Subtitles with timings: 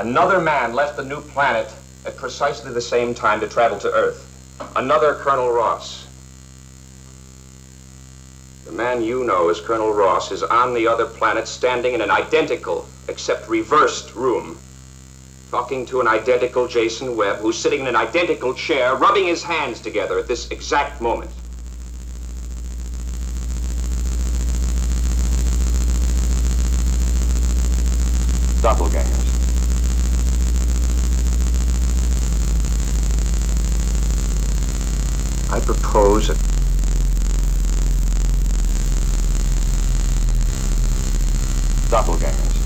[0.00, 1.70] Another man left the new planet
[2.06, 4.26] at precisely the same time to travel to Earth.
[4.74, 6.06] Another Colonel Ross.
[8.64, 12.10] The man you know as Colonel Ross is on the other planet standing in an
[12.10, 14.58] identical, except reversed room,
[15.50, 19.80] talking to an identical Jason Webb who's sitting in an identical chair, rubbing his hands
[19.80, 21.30] together at this exact moment.
[28.62, 29.19] Doppelgangers.
[35.52, 36.34] I propose a
[41.90, 42.56] doppelgangers.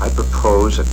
[0.00, 0.84] I propose a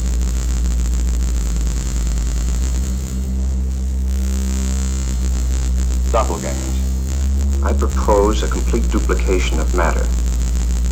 [6.12, 7.64] doppelgangers.
[7.64, 10.04] I propose a complete duplication of matter.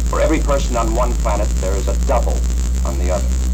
[0.10, 2.38] For every person on one planet, there is a double
[2.86, 3.49] on the other.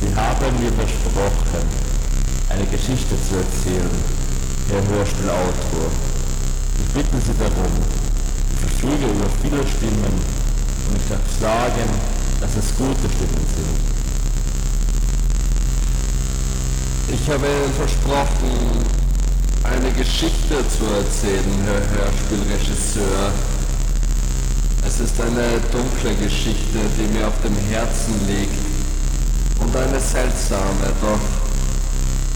[0.00, 1.66] Sie haben mir versprochen,
[2.48, 3.90] eine Geschichte zu erzählen,
[4.70, 5.90] Herr Hörspielautor.
[6.78, 7.74] Ich bitte Sie darum,
[8.52, 10.14] ich verfüge über viele Stimmen
[10.88, 11.90] und ich darf sagen,
[12.40, 13.95] dass es gute Stimmen sind.
[17.08, 18.82] Ich habe Ihnen versprochen,
[19.62, 23.30] eine Geschichte zu erzählen, Herr Hörspielregisseur.
[24.84, 28.58] Es ist eine dunkle Geschichte, die mir auf dem Herzen liegt
[29.60, 31.22] und eine seltsame, doch,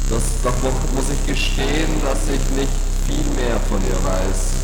[0.09, 0.55] das, doch
[0.95, 2.77] muss ich gestehen, dass ich nicht
[3.11, 4.55] viel mehr von ihr weiß.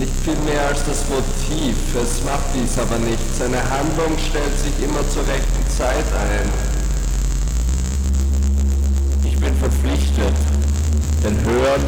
[0.00, 3.36] Nicht viel mehr als das Motiv, es macht dies aber nicht.
[3.36, 6.71] Seine Handlung stellt sich immer zur rechten Zeit ein.
[9.42, 10.34] Ich bin verpflichtet,
[11.24, 11.82] den Hörern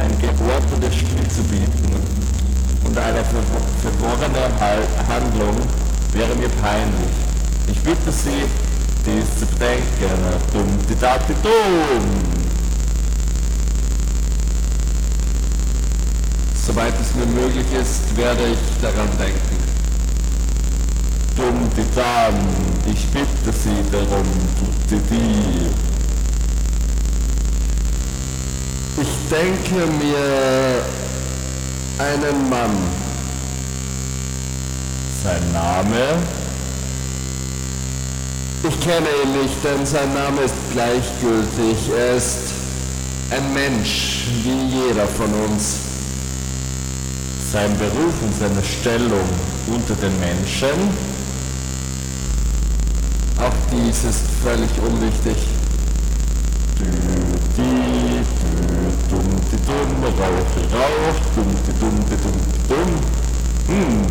[0.00, 1.94] ein geordnetes Spiel zu bieten.
[2.82, 4.50] Und eine ver- verworrene
[5.08, 5.56] Handlung
[6.12, 7.14] wäre mir peinlich.
[7.68, 8.46] Ich bitte Sie,
[9.06, 10.10] dies zu bedenken.
[10.52, 12.04] Dumm, die Dati, dumm.
[16.66, 19.56] Soweit es mir möglich ist, werde ich daran denken.
[21.36, 22.48] Dumm, die Damen,
[22.92, 24.26] ich bitte Sie darum,
[24.58, 25.70] tutti die.
[28.98, 30.82] Ich denke mir
[31.98, 32.76] einen Mann.
[35.22, 36.18] Sein Name?
[38.68, 41.90] Ich kenne ihn nicht, denn sein Name ist gleichgültig.
[41.96, 42.38] Er ist
[43.30, 45.76] ein Mensch, wie jeder von uns.
[47.52, 49.28] Sein Beruf und seine Stellung
[49.68, 50.90] unter den Menschen,
[53.38, 55.36] auch dies ist völlig unwichtig.
[61.36, 62.38] dumm, dumm, dumm,
[62.68, 62.92] dumm.
[63.68, 64.06] Hm,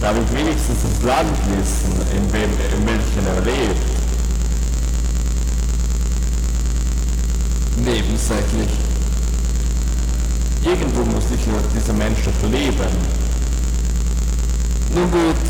[0.00, 3.86] da habe ich wenigstens das Land wissen, in, wem, in welchem er lebt?
[7.84, 8.70] Nebensächlich.
[10.64, 11.40] Irgendwo muss ich
[11.74, 12.92] dieser Mensch doch leben.
[14.94, 15.48] Nun gut,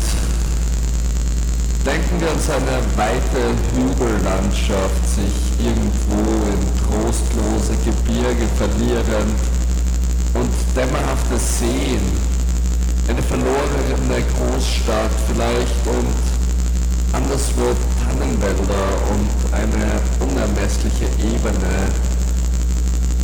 [1.85, 9.39] denken wir uns eine weite Hügellandschaft, sich irgendwo in trostlose Gebirge verlierend,
[10.33, 12.01] und dämmerhafte Seen,
[13.07, 16.13] eine verlorene Großstadt vielleicht und
[17.13, 21.89] anderswo Tannenwälder und eine unermessliche Ebene.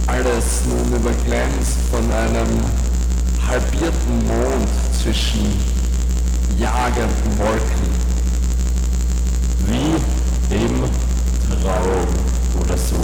[0.07, 2.61] Alles nun überglänzt von einem
[3.47, 4.69] halbierten Mond
[5.01, 5.53] zwischen
[6.57, 8.05] jagenden Wolken.
[9.67, 10.83] Wie im
[11.61, 12.07] Traum
[12.61, 12.95] oder so.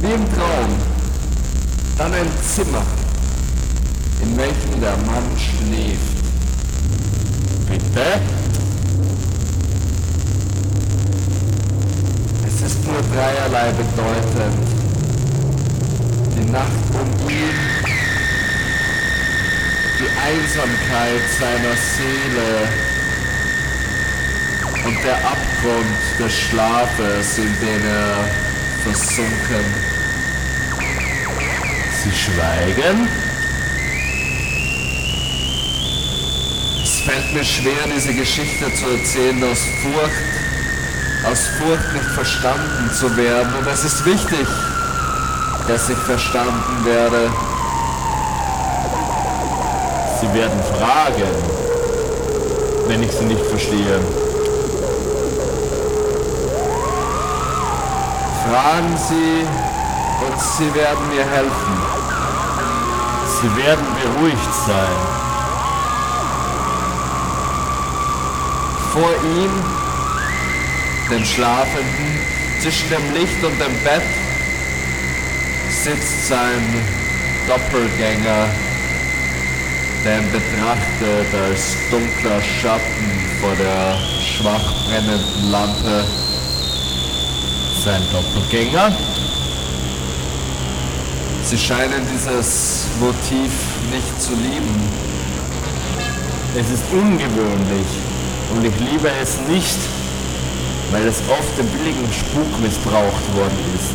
[0.00, 0.89] Wie im Traum.
[1.98, 2.82] Dann ein Zimmer,
[4.22, 6.20] in welchem der Mann schläft.
[7.68, 8.20] Bitte?
[12.46, 14.66] Es ist nur dreierlei bedeutend.
[16.36, 17.58] Die Nacht um ihn,
[19.98, 22.68] die Einsamkeit seiner Seele
[24.86, 28.24] und der Abgrund des Schlafes, in den er
[28.82, 29.99] versunken.
[32.02, 33.08] Sie schweigen?
[36.82, 43.14] Es fällt mir schwer, diese Geschichte zu erzählen aus Furcht, aus Furcht nicht verstanden zu
[43.18, 43.54] werden.
[43.54, 44.46] Und es ist wichtig,
[45.68, 47.30] dass ich verstanden werde.
[50.22, 51.30] Sie werden fragen,
[52.86, 54.00] wenn ich sie nicht verstehe.
[58.48, 59.46] Fragen Sie
[60.26, 61.89] und Sie werden mir helfen.
[63.40, 64.96] Sie werden beruhigt sein.
[68.92, 69.50] Vor ihm,
[71.10, 72.20] dem Schlafenden,
[72.60, 74.02] zwischen dem Licht und dem Bett,
[75.70, 76.84] sitzt sein
[77.46, 78.48] Doppelgänger,
[80.04, 86.04] der ihn betrachtet als dunkler Schatten vor der schwach brennenden Lampe.
[87.82, 88.92] Sein Doppelgänger.
[91.42, 93.50] Sie scheinen dieses Motiv
[93.90, 94.76] nicht zu lieben.
[96.54, 97.86] Es ist ungewöhnlich
[98.54, 99.78] und ich liebe es nicht,
[100.90, 103.94] weil es oft im billigen Spuk missbraucht worden ist.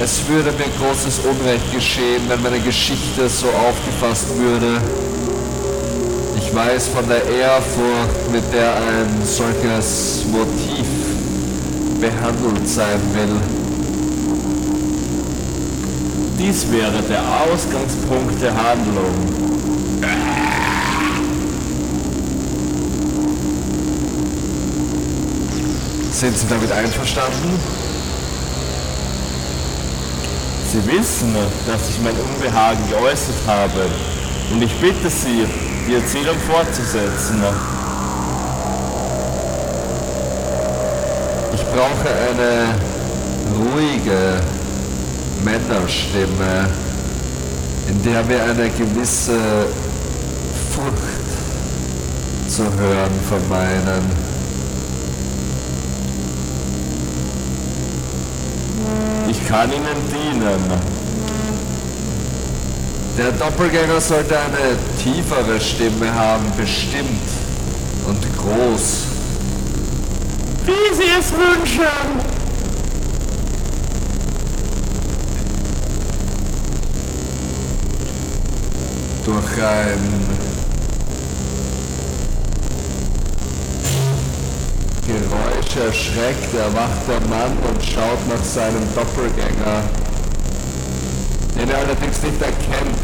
[0.00, 4.80] Es würde mir großes Unrecht geschehen, wenn meine Geschichte so aufgefasst würde.
[6.38, 10.86] Ich weiß von der Ehrfurcht, mit der ein solches Motiv
[12.00, 13.61] behandelt sein will.
[16.44, 19.14] Dies wäre der Ausgangspunkt der Handlung.
[26.10, 27.60] Sind Sie damit einverstanden?
[30.72, 31.32] Sie wissen,
[31.64, 33.86] dass ich mein Unbehagen geäußert habe
[34.50, 35.46] und ich bitte Sie,
[35.86, 37.40] die Erzählung fortzusetzen.
[41.54, 42.74] Ich brauche eine
[43.56, 44.40] ruhige
[45.44, 46.68] Männerstimme,
[47.88, 49.66] in der wir eine gewisse
[50.70, 51.22] Furcht
[52.48, 54.32] zu hören vermeinen.
[59.28, 60.62] Ich kann Ihnen dienen.
[63.18, 67.28] Der Doppelgänger sollte eine tiefere Stimme haben, bestimmt
[68.06, 69.04] und groß.
[70.64, 72.41] Wie Sie es wünschen.
[79.32, 80.26] Durch ein
[85.06, 89.84] Geräusch erschreckt, erwacht der Mann und schaut nach seinem Doppelgänger,
[91.58, 92.98] den er allerdings nicht erkennt.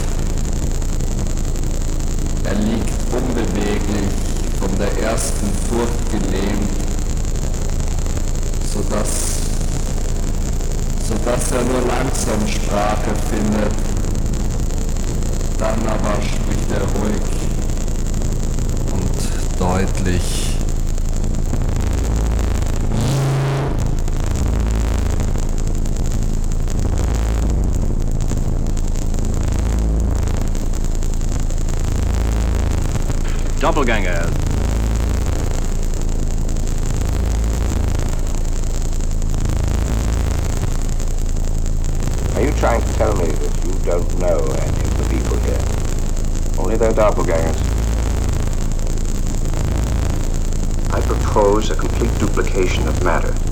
[2.45, 4.11] Er liegt unbeweglich,
[4.61, 6.69] von der ersten Furcht gelähmt,
[8.71, 9.41] sodass,
[11.09, 13.88] sodass er nur langsam Sprache findet.
[15.59, 17.21] Dann aber spricht er ruhig
[18.93, 20.57] und deutlich.
[33.61, 34.31] Doppelganger.
[42.37, 44.38] Are you trying to tell me that you don't know
[46.81, 47.35] any of the people here?
[47.35, 47.79] Only their doppelgangers.
[50.93, 53.48] I propose a complete duplication of matter.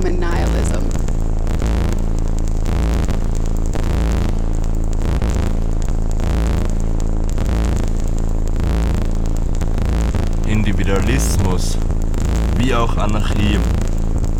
[0.00, 0.84] Boredom and nihilism.
[10.46, 11.78] Individualismus
[12.56, 13.58] wie auch Anarchie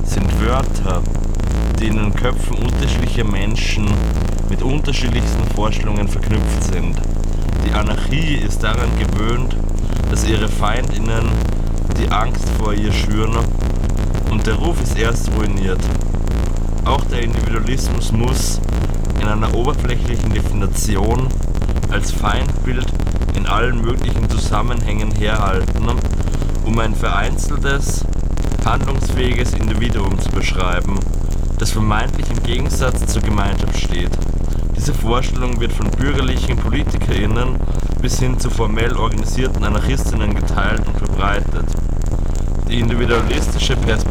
[0.04, 1.02] sind Wörter,
[1.78, 3.88] die in den Köpfen unterschiedlicher Menschen
[4.48, 7.00] mit unterschiedlichsten Vorstellungen verknüpft sind.
[7.66, 9.56] Die Anarchie ist daran gewöhnt,
[10.10, 11.28] dass ihre Feindinnen
[11.98, 13.36] die Angst vor ihr schüren
[14.30, 15.80] und der Ruf ist erst ruiniert.
[16.84, 18.60] Auch der Individualismus muss
[19.20, 21.28] in einer oberflächlichen Definition
[21.90, 22.86] als Feindbild
[23.36, 25.86] in allen möglichen Zusammenhängen herhalten,
[26.64, 28.04] um ein vereinzeltes,
[28.64, 30.98] handlungsfähiges Individuum zu beschreiben,
[31.58, 34.10] das vermeintlich im Gegensatz zur Gemeinschaft steht.
[34.76, 37.56] Diese Vorstellung wird von bürgerlichen PolitikerInnen
[38.00, 41.66] bis hin zu formell organisierten Anarchistinnen geteilt und verbreitet.
[42.68, 44.09] Die individualistische Perspektive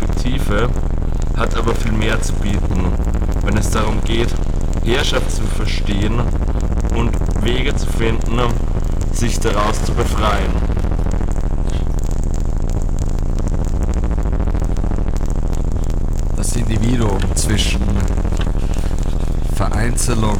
[1.38, 2.92] hat aber viel mehr zu bieten,
[3.44, 4.28] wenn es darum geht,
[4.84, 6.20] Herrschaft zu verstehen
[6.96, 7.12] und
[7.44, 8.40] Wege zu finden,
[9.14, 10.52] sich daraus zu befreien.
[16.36, 17.82] das Individuum zwischen
[19.56, 20.38] Vereinzelung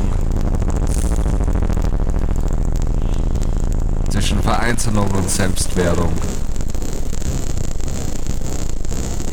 [4.10, 6.14] zwischen Vereinzelung und Selbstwerdung.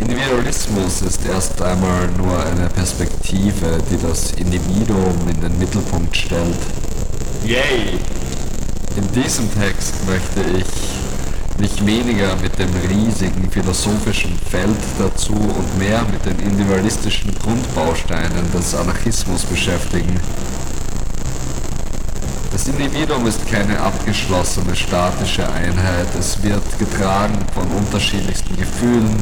[0.08, 6.56] Individualismus ist erst einmal nur eine Perspektive, die das Individuum in den Mittelpunkt stellt.
[7.44, 7.98] Yay!
[8.96, 16.04] In diesem Text möchte ich mich weniger mit dem riesigen philosophischen Feld dazu und mehr
[16.12, 20.20] mit den individualistischen Grundbausteinen des Anarchismus beschäftigen.
[22.52, 29.20] Das Individuum ist keine abgeschlossene statische Einheit, es wird getragen von unterschiedlichsten Gefühlen,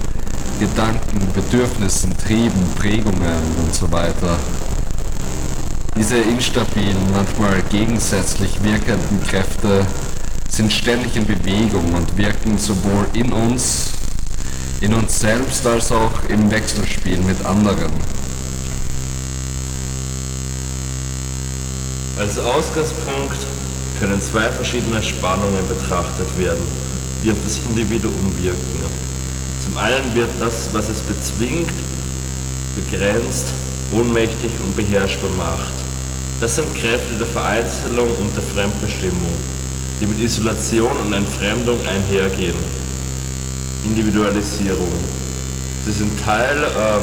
[0.61, 4.39] Gedanken, Bedürfnissen, Trieben, Prägungen und so weiter.
[5.97, 9.87] Diese instabilen, manchmal gegensätzlich wirkenden Kräfte
[10.49, 13.91] sind ständig in Bewegung und wirken sowohl in uns,
[14.81, 17.93] in uns selbst als auch im Wechselspiel mit anderen.
[22.19, 23.39] Als Ausgangspunkt
[23.99, 26.63] können zwei verschiedene Spannungen betrachtet werden,
[27.23, 29.04] die auf das Individuum wirken.
[29.75, 31.73] Zum einen wird das, was es bezwingt,
[32.77, 33.47] begrenzt,
[33.91, 35.75] ohnmächtig und beherrschbar macht.
[36.41, 39.35] Das sind Kräfte der Vereinzelung und der Fremdbestimmung,
[40.01, 42.55] die mit Isolation und Entfremdung einhergehen.
[43.85, 44.93] Individualisierung.
[45.85, 47.03] Sie sind Teil, ähm,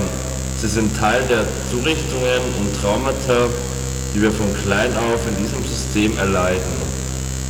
[0.61, 3.49] sie sind Teil der Zurichtungen und Traumata,
[4.15, 6.71] die wir von klein auf in diesem System erleiden.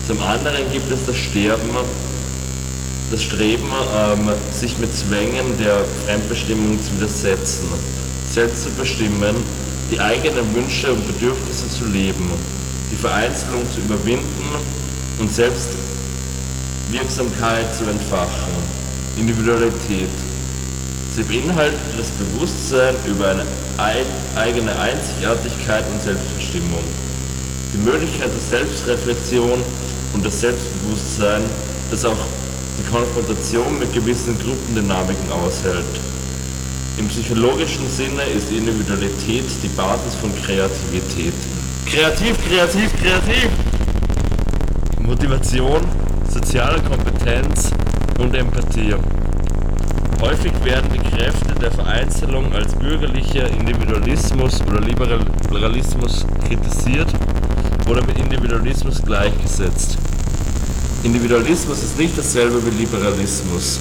[0.07, 1.69] Zum anderen gibt es das Sterben,
[3.11, 7.67] das Streben, ähm, sich mit Zwängen der Fremdbestimmung zu widersetzen,
[8.31, 9.35] selbst zu bestimmen,
[9.91, 12.31] die eigenen Wünsche und Bedürfnisse zu leben,
[12.89, 14.55] die Vereinzelung zu überwinden
[15.19, 18.81] und Selbstwirksamkeit zu entfachen.
[19.19, 20.07] Individualität.
[21.13, 23.45] Sie beinhaltet das Bewusstsein über eine
[23.77, 26.83] ein, eigene Einzigartigkeit und Selbstbestimmung,
[27.73, 29.61] die Möglichkeit der Selbstreflexion
[30.13, 31.41] und das Selbstbewusstsein,
[31.89, 32.15] das auch
[32.81, 35.85] die Konfrontation mit gewissen Gruppendynamiken aushält.
[36.97, 41.33] Im psychologischen Sinne ist Individualität die Basis von Kreativität.
[41.85, 43.49] Kreativ, kreativ, kreativ!
[44.99, 45.81] Motivation,
[46.29, 47.71] soziale Kompetenz
[48.19, 48.95] und Empathie.
[50.21, 57.11] Häufig werden die Kräfte der Vereinzelung als bürgerlicher Individualismus oder Liberalismus kritisiert
[57.89, 59.97] oder mit Individualismus gleichgesetzt.
[61.03, 63.79] Individualismus ist nicht dasselbe wie Liberalismus.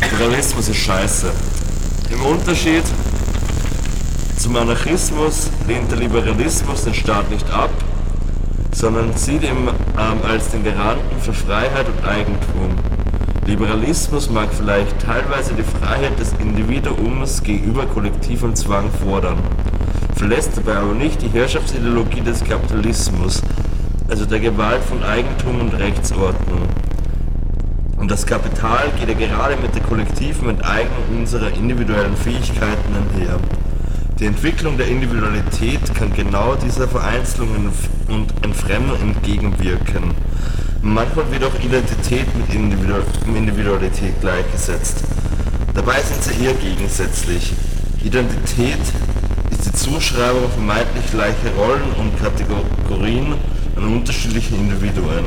[0.00, 1.30] Pluralismus ist scheiße.
[2.10, 2.82] Im Unterschied
[4.38, 7.70] zum Anarchismus lehnt der Liberalismus den Staat nicht ab,
[8.72, 12.76] sondern sieht ihn ähm, als den Garanten für Freiheit und Eigentum.
[13.46, 19.38] Liberalismus mag vielleicht teilweise die Freiheit des Individuums gegenüber kollektivem Zwang fordern,
[20.16, 23.42] verlässt dabei aber nicht die Herrschaftsideologie des Kapitalismus,
[24.12, 26.68] also der Gewalt von Eigentum und Rechtsordnung.
[27.96, 33.38] Und das Kapital geht ja gerade mit der kollektiven Enteignung unserer individuellen Fähigkeiten einher.
[34.18, 37.72] Die Entwicklung der Individualität kann genau dieser Vereinzelung
[38.08, 40.10] und Entfremdung entgegenwirken.
[40.82, 42.54] Manchmal wird auch Identität mit
[43.34, 45.04] Individualität gleichgesetzt.
[45.72, 47.54] Dabei sind sie eher gegensätzlich.
[48.04, 48.82] Identität
[49.50, 53.36] ist die Zuschreibung vermeintlich gleicher Rollen und Kategorien
[53.76, 55.24] an unterschiedlichen Individuen,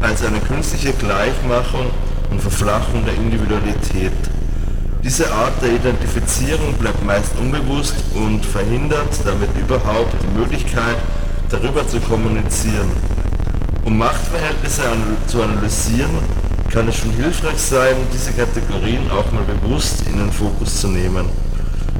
[0.00, 1.86] als eine künstliche Gleichmachung
[2.30, 4.12] und Verflachung der Individualität.
[5.02, 10.96] Diese Art der Identifizierung bleibt meist unbewusst und verhindert damit überhaupt die Möglichkeit,
[11.50, 12.90] darüber zu kommunizieren.
[13.84, 14.82] Um Machtverhältnisse
[15.26, 16.10] zu analysieren,
[16.70, 21.26] kann es schon hilfreich sein, diese Kategorien auch mal bewusst in den Fokus zu nehmen.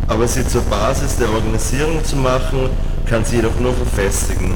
[0.06, 2.68] Aber sie zur Basis der Organisierung zu machen,
[3.06, 4.52] kann sie jedoch nur verfestigen.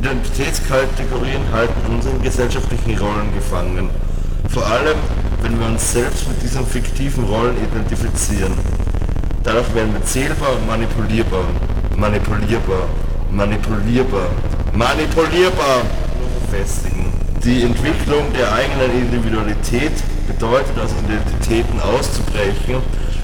[0.00, 3.90] Identitätskategorien halten uns in gesellschaftlichen Rollen gefangen.
[4.48, 4.96] Vor allem,
[5.42, 8.54] wenn wir uns selbst mit diesen fiktiven Rollen identifizieren.
[9.44, 11.44] Dadurch werden wir zählbar und manipulierbar.
[11.96, 12.88] Manipulierbar.
[13.30, 14.28] Manipulierbar.
[14.72, 15.82] Manipulierbar
[16.50, 17.12] festigen.
[17.44, 19.92] Die Entwicklung der eigenen Individualität
[20.26, 22.76] bedeutet, aus Identitäten auszubrechen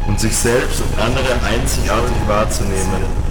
[0.07, 3.26] und sich selbst und andere einzigartig wahrzunehmen.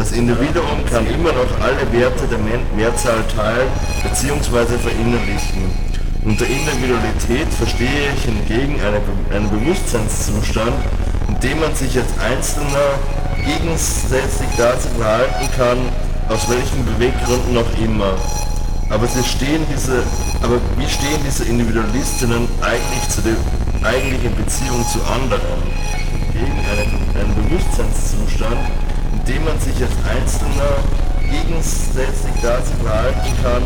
[0.00, 2.38] Das Individuum kann immer noch alle Werte der
[2.74, 3.68] Mehrzahl teilen
[4.02, 4.78] bzw.
[4.78, 5.68] verinnerlichen.
[6.24, 9.02] Unter Individualität verstehe ich hingegen eine,
[9.36, 10.72] einen Bewusstseinszustand,
[11.28, 12.96] in dem man sich als Einzelner
[13.44, 15.78] gegensätzlich dazu verhalten kann,
[16.30, 18.16] aus welchen Beweggründen auch immer.
[18.88, 20.02] Aber sie stehen diese,
[20.40, 23.36] aber wie stehen diese Individualistinnen eigentlich zu der
[23.86, 25.60] eigentlichen Beziehung zu anderen?
[26.32, 28.56] Gegen einen, einen Bewusstseinszustand,
[29.12, 30.78] in dem man sich als Einzelner
[31.30, 33.62] gegensätzlich dazu verhalten kann,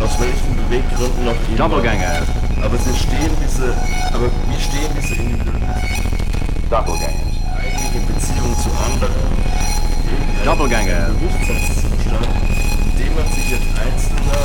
[0.00, 1.56] aus welchen Beweggründen auch immer.
[1.56, 2.22] Doppelgänger.
[2.62, 3.74] Aber sie stehen diese,
[4.12, 6.06] aber wie stehen diese Individualisten
[6.70, 7.30] Doppelgänger.
[7.56, 9.14] eigentlich in Beziehung zu anderen?
[10.44, 11.10] Doppelgänger.
[11.14, 12.26] Bewusstseinszustand,
[12.84, 14.42] in dem man sich als Einzelner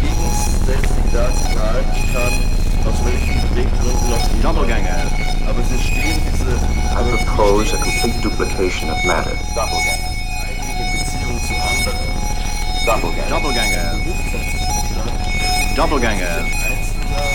[0.00, 2.55] gegensätzlich dazu verhalten kann,
[2.86, 4.42] aus welchen Beweggründen auch immer.
[4.42, 5.00] Doppelgänger.
[5.46, 9.34] Aber sie stehen diese, I propose a complete duplication of matter.
[9.54, 10.10] Doppelgänger.
[10.42, 11.98] eigentlich in Beziehung zu anderen.
[12.86, 13.30] Doppelgänger.
[13.30, 13.86] Doppelgänger.
[14.06, 15.12] Bewusstseinszustand,
[15.76, 16.36] Doppelgänger.
[16.66, 17.26] Einzelner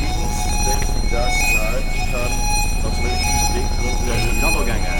[0.00, 2.32] gegensätzlich dazu verhalten kann,
[2.84, 4.40] aus welchen Beweggründen auch immer.
[4.40, 4.96] Doppelgänger.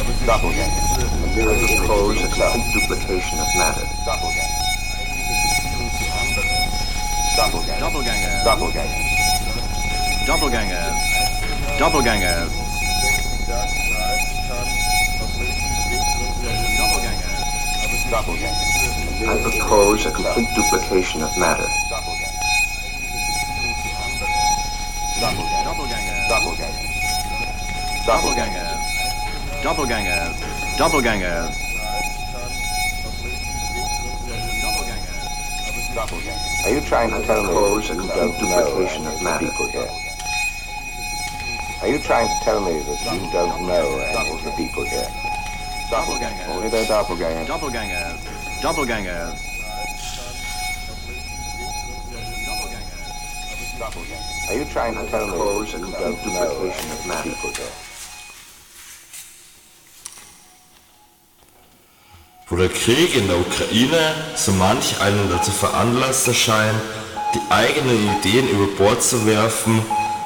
[0.00, 0.72] Aber sie Doppelgänger.
[0.72, 3.86] stehen diese, I propose a complete duplication of matter.
[4.04, 4.62] Doppelgänger.
[4.92, 5.88] eigentlich in Beziehung
[10.26, 10.42] zu anderen.
[10.42, 10.96] Doppelgänger.
[11.78, 11.78] Doppelgänger.
[11.78, 11.78] Doppelgänger.
[11.78, 12.46] Doppelgänger.
[12.48, 12.48] Doppelgänger.
[12.88, 14.68] gegensätzlich dazu verhalten kann,
[15.20, 16.78] aus welchen Beweggründen auch immer.
[16.78, 17.32] Doppelgänger.
[17.84, 18.72] Aber sie Doppelgänger.
[19.22, 21.68] I propose a complete duplication of matter.
[21.90, 22.42] Doppelgänger.
[25.20, 26.16] Doppelgänger.
[26.28, 26.74] Doppelgänger.
[28.06, 28.68] Doppelgänger.
[29.62, 30.34] Doppelgänger.
[30.78, 31.48] Doppelgänger.
[35.94, 36.52] Doppelgänger.
[36.64, 39.02] Are you trying to I tell me propose a that you complete don't know duplication
[39.02, 39.46] any of of the matter.
[39.46, 40.11] people here?
[41.82, 45.10] Are you trying to tell me that you don't know any of the people here?
[45.90, 46.46] Doppelgänger.
[46.54, 47.48] Only their doppelgangers.
[47.48, 48.06] Doppelgänger.
[48.62, 49.34] Doppelgänger.
[53.80, 54.48] Doppelgänger.
[54.48, 57.50] Are you trying to tell me that you don't know duplication any of the people
[57.50, 57.72] here?
[62.48, 66.80] Wo der Krieg in der Ukraine so manch einen dazu veranlassen scheint,
[67.34, 69.82] die eigenen Ideen über Bord zu werfen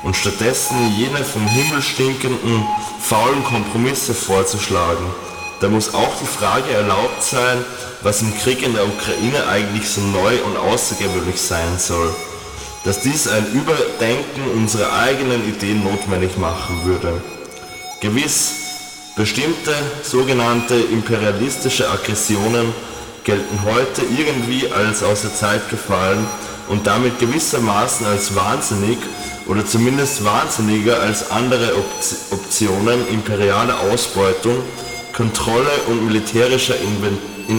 [0.06, 2.64] und stattdessen jene vom Himmel stinkenden,
[3.00, 5.04] faulen Kompromisse vorzuschlagen,
[5.60, 7.64] da muss auch die Frage erlaubt sein,
[8.02, 12.14] was im Krieg in der Ukraine eigentlich so neu und außergewöhnlich sein soll.
[12.84, 17.20] Dass dies ein Überdenken unserer eigenen Ideen notwendig machen würde.
[18.00, 18.52] Gewiss,
[19.16, 22.72] bestimmte sogenannte imperialistische Aggressionen
[23.24, 26.24] gelten heute irgendwie als aus der Zeit gefallen
[26.68, 28.98] und damit gewissermaßen als wahnsinnig
[29.46, 34.56] oder zumindest wahnsinniger als andere Opti- Optionen imperiale Ausbeutung,
[35.14, 36.74] Kontrolle und militärischer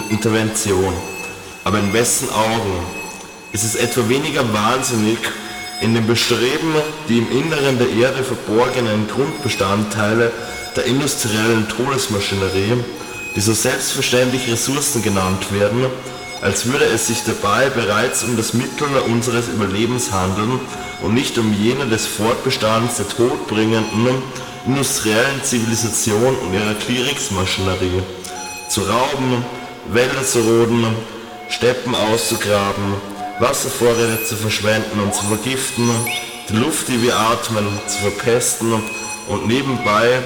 [0.09, 0.93] Intervention.
[1.63, 2.85] Aber in wessen Augen?
[3.51, 5.17] Ist es etwa weniger wahnsinnig,
[5.79, 6.73] In dem Bestreben,
[7.07, 10.31] die im Inneren der Erde verborgenen Grundbestandteile
[10.75, 12.83] der industriellen Todesmaschinerie,
[13.35, 15.85] die so selbstverständlich Ressourcen genannt werden,
[16.41, 20.59] als würde es sich dabei bereits um das Mittel unseres Überlebens handeln
[21.01, 24.21] und nicht um jene des Fortbestands der todbringenden
[24.65, 28.03] industriellen Zivilisation und ihrer Kriegsmaschinerie.
[28.69, 29.45] Zu rauben,
[29.91, 30.85] Wälder zu roden,
[31.49, 32.95] Steppen auszugraben,
[33.39, 35.89] Wasservorräte zu verschwenden und zu vergiften,
[36.49, 38.73] die Luft, die wir atmen, zu verpesten
[39.27, 40.19] und nebenbei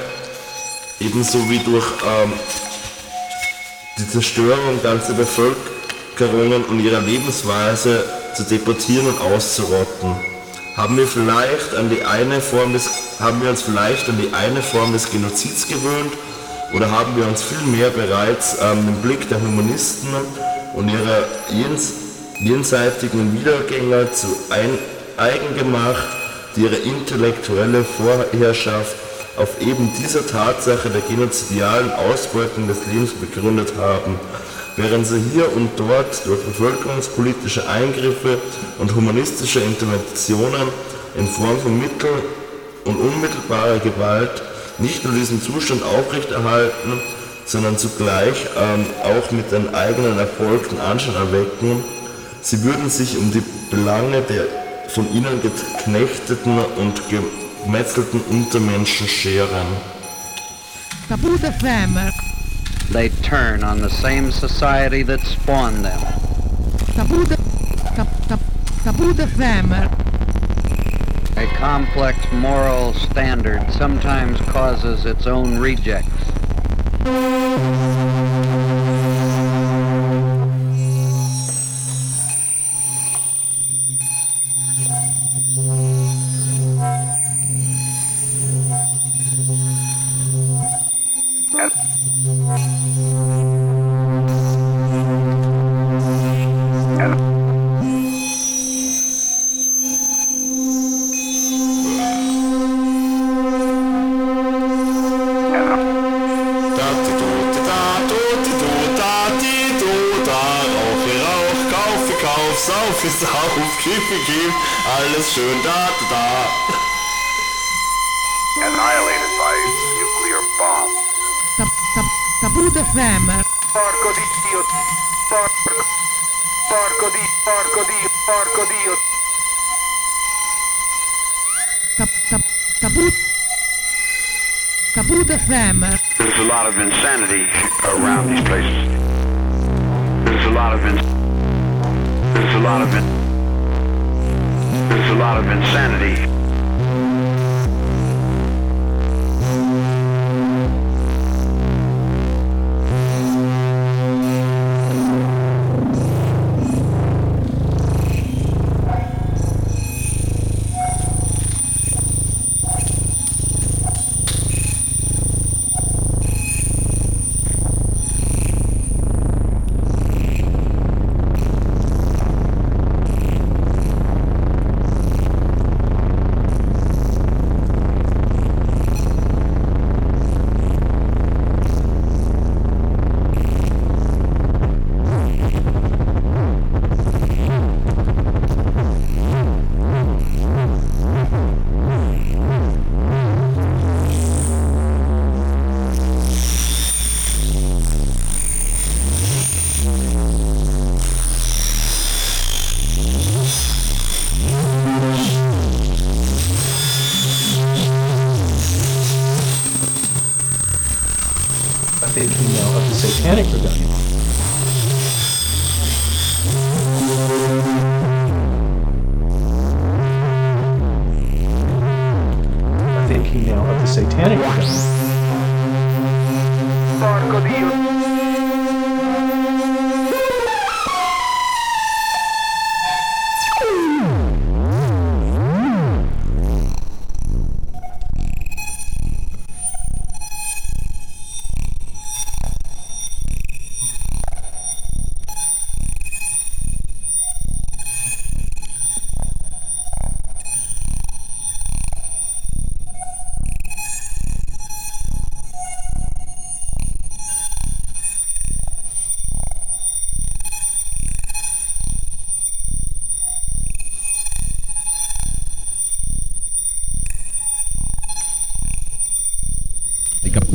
[1.00, 2.34] ebenso wie durch ähm,
[3.98, 5.14] die Zerstörung ganzer
[6.18, 8.04] Bevölkerungen und ihrer Lebensweise
[8.36, 10.16] zu deportieren und auszurotten.
[10.76, 14.62] Haben wir vielleicht an die eine Form des haben wir uns vielleicht an die eine
[14.62, 16.14] Form des Genozids gewöhnt
[16.74, 20.10] oder haben wir uns vielmehr bereits ähm, den Blick der Humanisten
[20.76, 21.94] und ihrer jens
[22.40, 24.80] jenseitigen Wiedergänger zu ein
[25.18, 26.08] eigen gemacht,
[26.56, 28.96] die ihre intellektuelle Vorherrschaft
[29.38, 34.20] auf eben dieser Tatsache der genozidialen Ausbeutung des Lebens begründet haben,
[34.78, 38.38] während sie hier und dort durch bevölkerungspolitische Eingriffe
[38.80, 40.68] und humanistische Interventionen
[41.16, 42.22] in Form von Mitteln
[42.86, 44.42] und unmittelbarer Gewalt
[44.78, 47.02] nicht nur diesen Zustand aufrechterhalten,
[47.46, 51.84] sondern zugleich ähm, auch mit den eigenen Erfolgen Anschein erwecken,
[52.42, 54.46] sie würden sich um die Belange der
[54.90, 59.68] von ihnen geknechteten und gemetzelten Untermenschen scheren.
[61.08, 61.98] Taboo FM.
[62.92, 66.00] They turn on the same society that spawned them.
[71.38, 76.10] A complex moral standard sometimes causes its own rejects.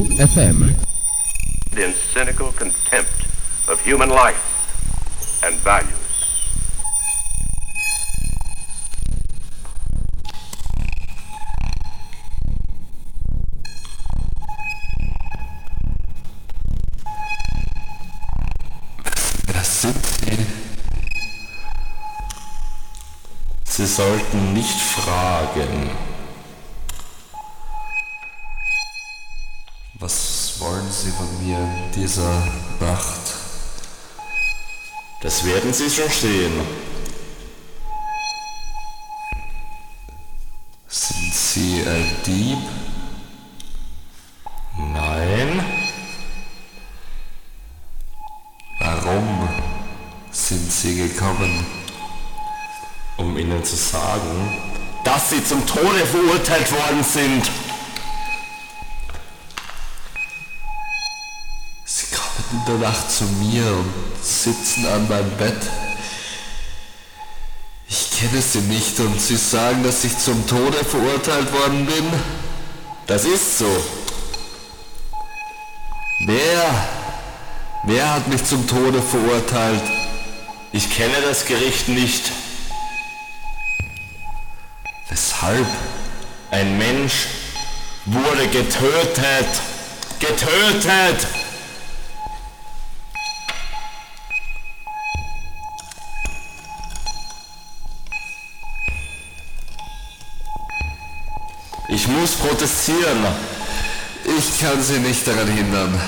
[0.05, 0.77] FM.
[1.77, 3.27] in cynical contempt
[3.67, 5.93] of human life and values.
[19.63, 19.97] Sind?
[23.65, 25.91] Sie sollten nicht fragen.
[31.97, 32.43] Dieser
[32.79, 33.35] Nacht?
[35.23, 36.53] Das werden Sie schon sehen.
[40.87, 42.59] Sind Sie ein Dieb?
[44.77, 45.65] Nein.
[48.79, 49.49] Warum
[50.31, 51.67] sind Sie gekommen?
[53.17, 54.59] Um Ihnen zu sagen,
[55.03, 57.51] dass Sie zum Tode verurteilt worden sind.
[62.53, 65.61] In der Nacht zu mir und sitzen an meinem Bett.
[67.89, 72.05] Ich kenne Sie nicht und Sie sagen, dass ich zum Tode verurteilt worden bin?
[73.07, 73.85] Das ist so.
[76.27, 76.89] Wer?
[77.85, 79.83] Wer hat mich zum Tode verurteilt?
[80.73, 82.31] Ich kenne das Gericht nicht.
[85.09, 85.67] Weshalb?
[86.51, 87.27] Ein Mensch
[88.07, 89.49] wurde getötet.
[90.19, 91.46] Getötet!
[102.07, 103.19] Ich muss protestieren.
[104.39, 106.01] Ich kann Sie nicht daran hindern.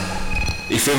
[0.69, 0.95] Ich bin,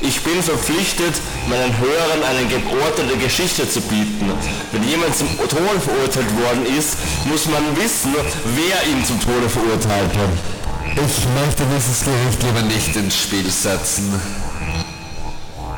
[0.00, 1.14] ich, bin verpflichtet,
[1.48, 4.32] meinen Hörern eine geordnete Geschichte zu bieten.
[4.72, 8.12] Wenn jemand zum Tode verurteilt worden ist, muss man wissen,
[8.56, 10.96] wer ihn zum Tode verurteilt hat.
[10.96, 14.20] Ich möchte dieses Gericht lieber nicht ins Spiel setzen.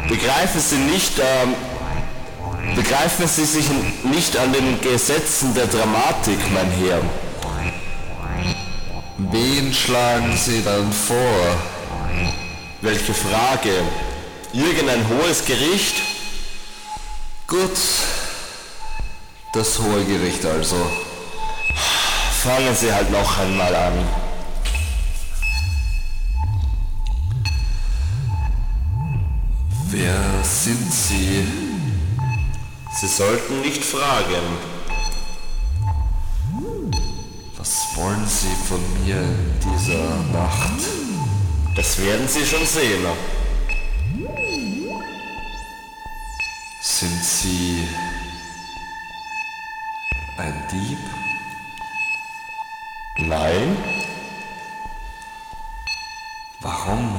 [0.09, 1.54] Begreifen Sie nicht, ähm,
[2.74, 3.66] begreifen Sie sich
[4.02, 7.02] nicht an den Gesetzen der Dramatik, mein Herr.
[9.16, 11.57] Wen schlagen Sie dann vor?
[12.81, 13.70] Welche Frage?
[14.53, 16.03] Irgendein hohes Gericht?
[17.46, 17.79] Gut.
[19.53, 20.90] Das hohe Gericht also.
[22.42, 23.92] Fangen Sie halt noch einmal an.
[29.90, 31.46] Wer sind Sie?
[33.00, 34.74] Sie sollten nicht fragen.
[37.64, 40.83] Was wollen Sie von mir in dieser Nacht?
[41.74, 43.07] Das werden Sie schon sehen.
[46.83, 47.88] Sind Sie
[50.37, 50.98] ein Dieb?
[53.27, 53.79] Nein?
[56.61, 57.18] Warum?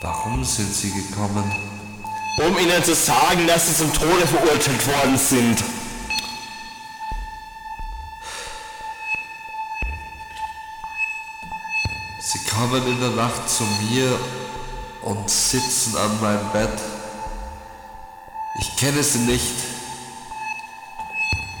[0.00, 1.44] Warum sind Sie gekommen?
[2.38, 5.62] Um Ihnen zu sagen, dass Sie zum Tode verurteilt worden sind.
[12.60, 14.18] Kommen in der Nacht zu mir
[15.00, 16.78] und sitzen an meinem Bett.
[18.60, 19.54] Ich kenne Sie nicht.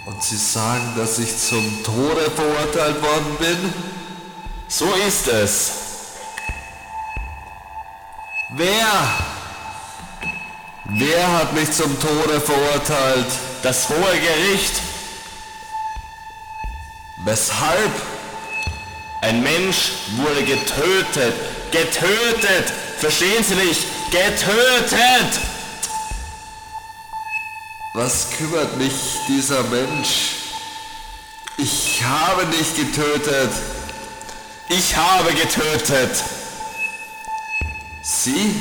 [0.06, 3.72] Und Sie sagen, dass ich zum Tode verurteilt worden bin?
[4.68, 5.70] So ist es.
[8.50, 8.86] Wer?
[10.84, 13.32] Wer hat mich zum Tode verurteilt?
[13.62, 14.82] Das hohe Gericht.
[17.24, 18.19] Weshalb?
[19.22, 21.34] Ein Mensch wurde getötet.
[21.70, 22.72] Getötet!
[22.98, 23.86] Verstehen Sie nicht?
[24.10, 25.40] Getötet!
[27.94, 28.94] Was kümmert mich
[29.28, 30.36] dieser Mensch?
[31.56, 33.50] Ich habe nicht getötet.
[34.68, 36.22] Ich habe getötet.
[38.02, 38.54] Sie?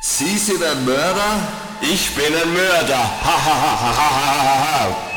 [0.00, 1.48] Sie sind ein Mörder?
[1.80, 2.98] Ich bin ein Mörder.
[2.98, 5.13] Ha ha ha ha ha ha ha.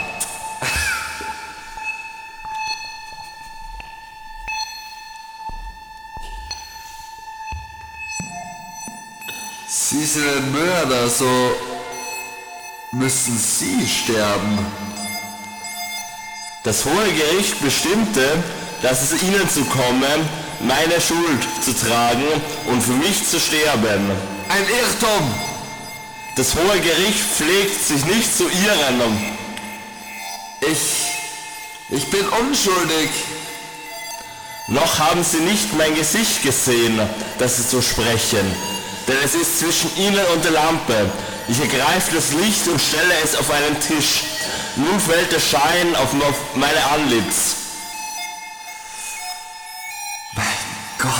[9.90, 11.56] Sie sind ein Mörder, so
[12.92, 14.60] müssen Sie sterben.
[16.66, 18.44] Das hohe Gericht bestimmte,
[18.82, 20.10] dass es Ihnen zukomme,
[20.60, 22.28] meine Schuld zu tragen
[22.66, 24.12] und für mich zu sterben.
[24.50, 25.34] Ein Irrtum!
[26.36, 29.18] Das hohe Gericht pflegt sich nicht zu irren.
[30.70, 33.10] Ich, ich bin unschuldig.
[34.68, 37.00] Noch haben Sie nicht mein Gesicht gesehen,
[37.40, 38.77] dass Sie so sprechen
[39.08, 41.10] denn es ist zwischen ihnen und der Lampe.
[41.48, 44.24] Ich ergreife das Licht und stelle es auf einen Tisch.
[44.76, 46.14] Nun fällt der Schein auf
[46.56, 47.56] meine Anlitz.
[50.34, 50.46] Mein
[51.00, 51.14] Gott.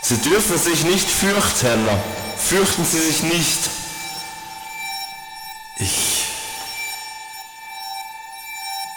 [0.00, 1.86] Sie dürfen sich nicht fürchten.
[2.38, 3.58] Fürchten Sie sich nicht.
[5.80, 6.24] Ich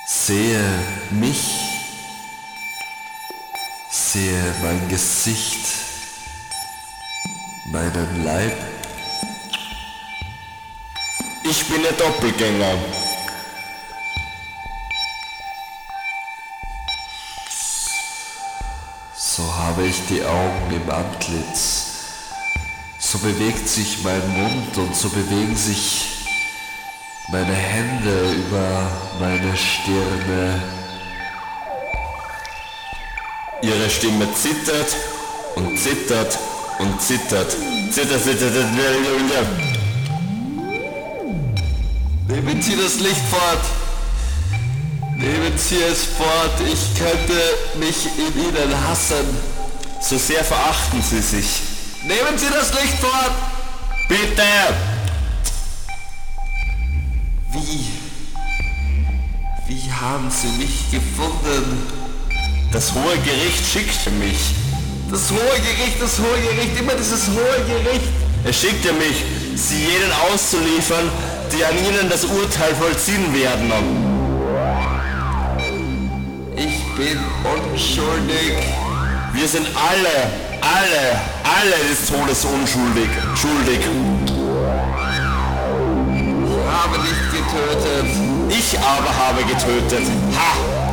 [0.06, 0.64] sehe
[1.10, 1.44] mich,
[3.90, 5.91] sehe mein Gesicht
[7.72, 8.54] meinen Leib.
[11.44, 12.76] Ich bin der Doppelgänger.
[19.16, 21.86] So habe ich die Augen im Antlitz.
[23.00, 26.28] So bewegt sich mein Mund und so bewegen sich
[27.32, 30.62] meine Hände über meine Stirne.
[33.62, 34.96] Ihre Stimme zittert
[35.56, 36.38] und zittert
[36.80, 37.56] und zittert.
[37.92, 39.72] Zittert, zittert, zittert.
[42.28, 43.62] Nehmen Sie das Licht fort!
[45.18, 47.40] Nehmen Sie es fort, ich könnte
[47.78, 49.26] mich in Ihnen hassen.
[50.00, 51.62] So sehr verachten Sie sich.
[52.04, 53.34] Nehmen Sie das Licht fort!
[54.08, 54.44] Bitte!
[57.52, 57.86] Wie?
[59.68, 61.88] Wie haben Sie mich gefunden?
[62.72, 64.40] Das hohe Gericht schickte mich.
[65.12, 68.08] Das hohe Gericht, das hohe Gericht, immer dieses hohe Gericht.
[68.46, 71.10] Er schickte mich, Sie jenen auszuliefern,
[71.52, 73.74] die an Ihnen das Urteil vollziehen werden.
[76.56, 78.56] Ich bin unschuldig.
[79.34, 83.10] Wir sind alle, alle, alle des Todes unschuldig.
[83.36, 83.82] Schuldig.
[86.16, 88.06] Ich habe nicht getötet.
[88.48, 90.08] Ich aber habe getötet.
[90.38, 90.91] Ha!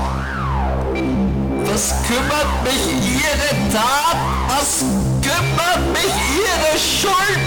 [1.79, 4.17] Was kümmert mich Ihre Tat?
[4.49, 4.83] Was
[5.23, 6.13] kümmert mich
[6.43, 7.47] Ihre Schuld?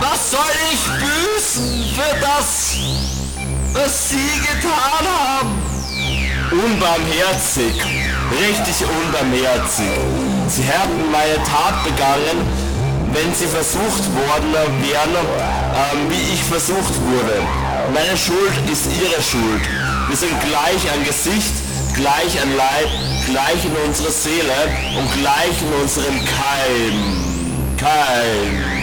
[0.00, 2.76] Was soll ich büßen für das,
[3.72, 5.62] was Sie getan haben?
[6.50, 7.72] Unbarmherzig,
[8.30, 9.88] richtig unbarmherzig.
[10.48, 12.36] Sie hätten meine Tat begangen,
[13.14, 17.40] wenn sie versucht worden wären, ähm, wie ich versucht wurde.
[17.94, 19.62] Meine Schuld ist ihre Schuld.
[20.08, 21.63] Wir sind gleich an Gesicht,
[21.94, 22.88] gleich an Leib,
[23.26, 24.52] gleich in unserer Seele
[24.98, 27.76] und gleich in unserem Keim.
[27.78, 28.74] Keim.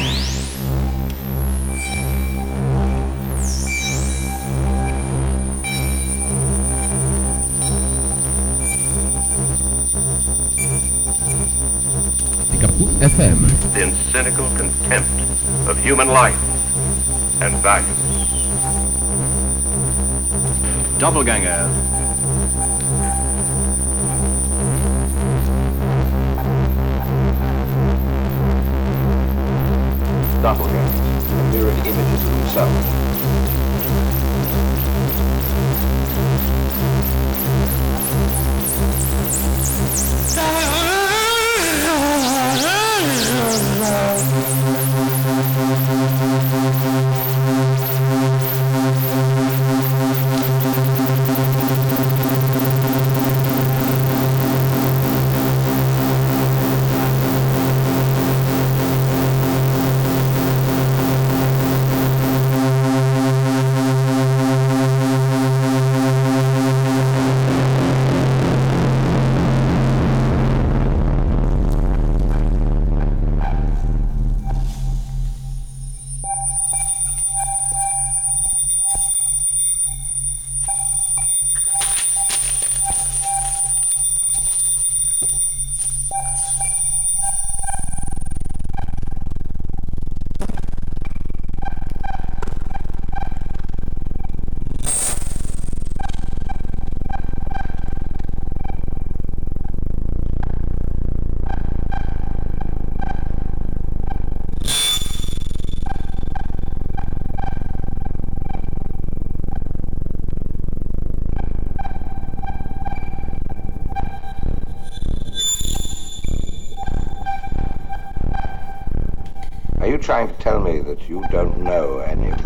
[13.02, 13.52] FM.
[13.76, 15.10] in cynical contempt
[15.68, 16.38] of human life
[17.42, 17.98] and values.
[21.00, 22.01] Doppelganger.
[30.42, 31.52] Doppelganger.
[31.52, 32.72] Mirrored images of himself.
[45.84, 45.98] Are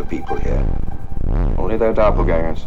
[0.10, 0.66] people here?
[1.58, 2.66] Only their doppelgangers.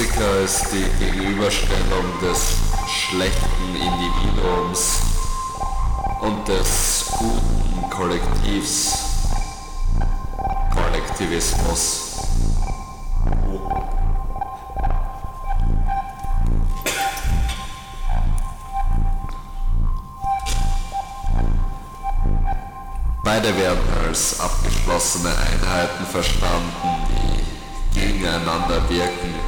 [0.00, 2.54] Klassiker ist die Gegenüberstellung des
[2.88, 5.00] schlechten Individuums
[6.20, 8.94] und des guten Kollektivs.
[10.72, 12.00] Kollektivismus.
[23.22, 27.06] Beide werden als abgeschlossene Einheiten verstanden,
[27.94, 29.39] die gegeneinander wirken.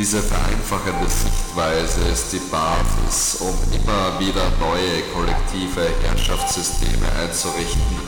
[0.00, 7.98] Diese vereinfachende Sichtweise ist die Basis, um immer wieder neue kollektive Herrschaftssysteme einzurichten.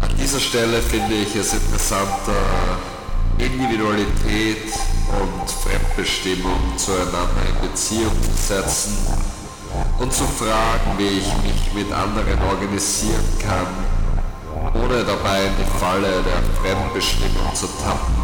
[0.00, 2.40] An dieser Stelle finde ich es interessanter,
[3.36, 4.72] Individualität
[5.20, 8.96] und Fremdbestimmung zueinander in Beziehung zu setzen
[9.98, 13.85] und zu fragen, wie ich mich mit anderen organisieren kann,
[14.86, 18.14] ohne dabei in die Falle der Fremdbestimmung zu tappen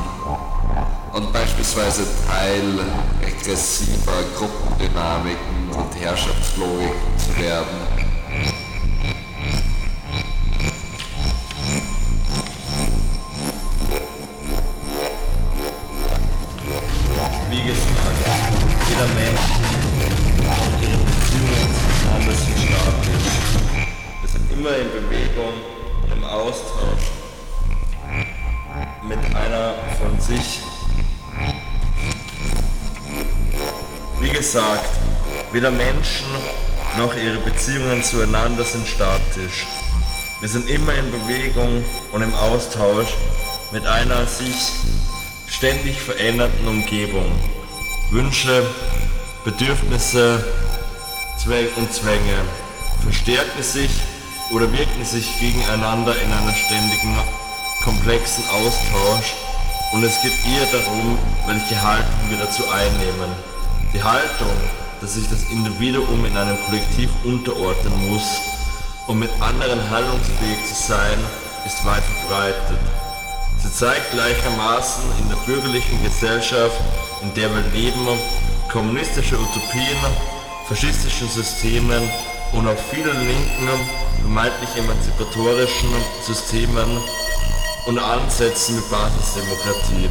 [1.12, 2.78] und beispielsweise Teil
[3.20, 7.81] regressiver Gruppendynamiken und Herrschaftslogiken zu werden.
[35.52, 36.26] Weder Menschen
[36.96, 39.66] noch ihre Beziehungen zueinander sind statisch.
[40.40, 43.14] Wir sind immer in Bewegung und im Austausch
[43.70, 44.72] mit einer sich
[45.46, 47.30] ständig verändernden Umgebung.
[48.10, 48.66] Wünsche,
[49.44, 50.44] Bedürfnisse
[51.76, 52.36] und Zwänge
[53.02, 53.90] verstärken sich
[54.52, 57.16] oder wirken sich gegeneinander in einer ständigen,
[57.84, 59.34] komplexen Austausch
[59.92, 63.30] und es geht eher darum, welche Haltung wir dazu einnehmen.
[63.92, 64.56] Die Haltung,
[65.02, 68.40] dass sich das Individuum in einem Kollektiv unterordnen muss,
[69.08, 71.18] um mit anderen handlungsfähig zu sein,
[71.66, 72.78] ist weit verbreitet.
[73.58, 76.80] Sie zeigt gleichermaßen in der bürgerlichen Gesellschaft,
[77.20, 78.06] in der wir leben,
[78.70, 79.98] kommunistische Utopien,
[80.68, 82.08] faschistischen Systemen
[82.52, 83.68] und auch vielen linken,
[84.20, 85.90] vermeintlich emanzipatorischen
[86.24, 87.02] Systemen
[87.86, 90.08] und Ansätzen mit Basisdemokratie.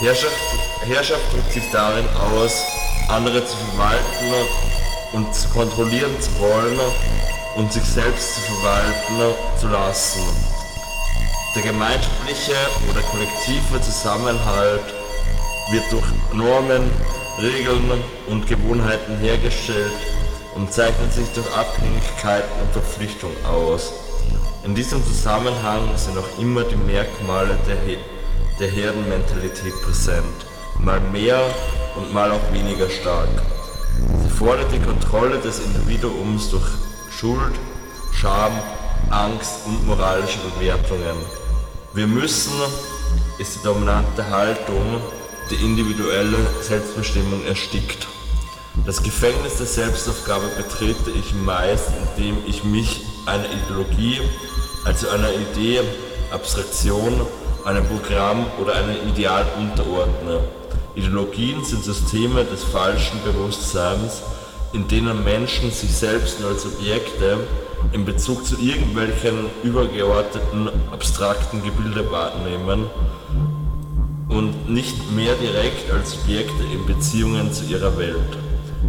[0.00, 0.34] Herrschaft,
[0.86, 2.62] Herrschaft drückt sich darin aus,
[3.10, 4.48] andere zu verwalten
[5.12, 6.78] und zu kontrollieren zu wollen
[7.56, 10.22] und sich selbst zu verwalten zu lassen.
[11.54, 12.54] Der gemeinschaftliche
[12.88, 14.94] oder kollektive Zusammenhalt
[15.72, 16.90] wird durch Normen,
[17.38, 17.90] Regeln
[18.28, 19.92] und Gewohnheiten hergestellt
[20.54, 23.92] und zeichnet sich durch Abhängigkeiten und Verpflichtung aus.
[24.64, 27.98] In diesem Zusammenhang sind auch immer die Merkmale der, He
[28.60, 30.46] der Herdenmentalität präsent,
[30.84, 31.40] mal mehr
[31.96, 33.28] und mal auch weniger stark.
[34.22, 36.66] Sie fordert die Kontrolle des Individuums durch
[37.10, 37.54] Schuld,
[38.12, 38.52] Scham,
[39.10, 41.16] Angst und moralische Bewertungen.
[41.94, 42.52] Wir müssen
[43.38, 45.00] ist die dominante Haltung,
[45.50, 48.06] die individuelle Selbstbestimmung erstickt.
[48.84, 54.20] Das Gefängnis der Selbstaufgabe betrete ich meist, indem ich mich einer Ideologie,
[54.84, 55.80] also einer Idee,
[56.30, 57.26] Abstraktion,
[57.64, 60.40] einem Programm oder einem Ideal unterordne.
[60.94, 64.22] Ideologien sind Systeme des falschen Bewusstseins,
[64.72, 67.38] in denen Menschen sich selbst nur als Objekte
[67.92, 72.86] in Bezug zu irgendwelchen übergeordneten, abstrakten Gebilde wahrnehmen
[74.28, 78.38] und nicht mehr direkt als Subjekte in Beziehungen zu ihrer Welt.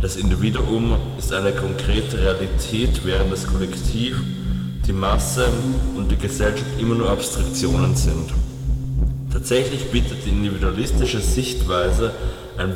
[0.02, 4.20] Das Individuum ist eine konkrete Realität, während das Kollektiv,
[4.88, 5.48] die Masse
[5.96, 8.32] und die Gesellschaft immer nur Abstraktionen sind.
[9.32, 12.12] Tatsächlich bietet die individualistische Sichtweise
[12.58, 12.74] ein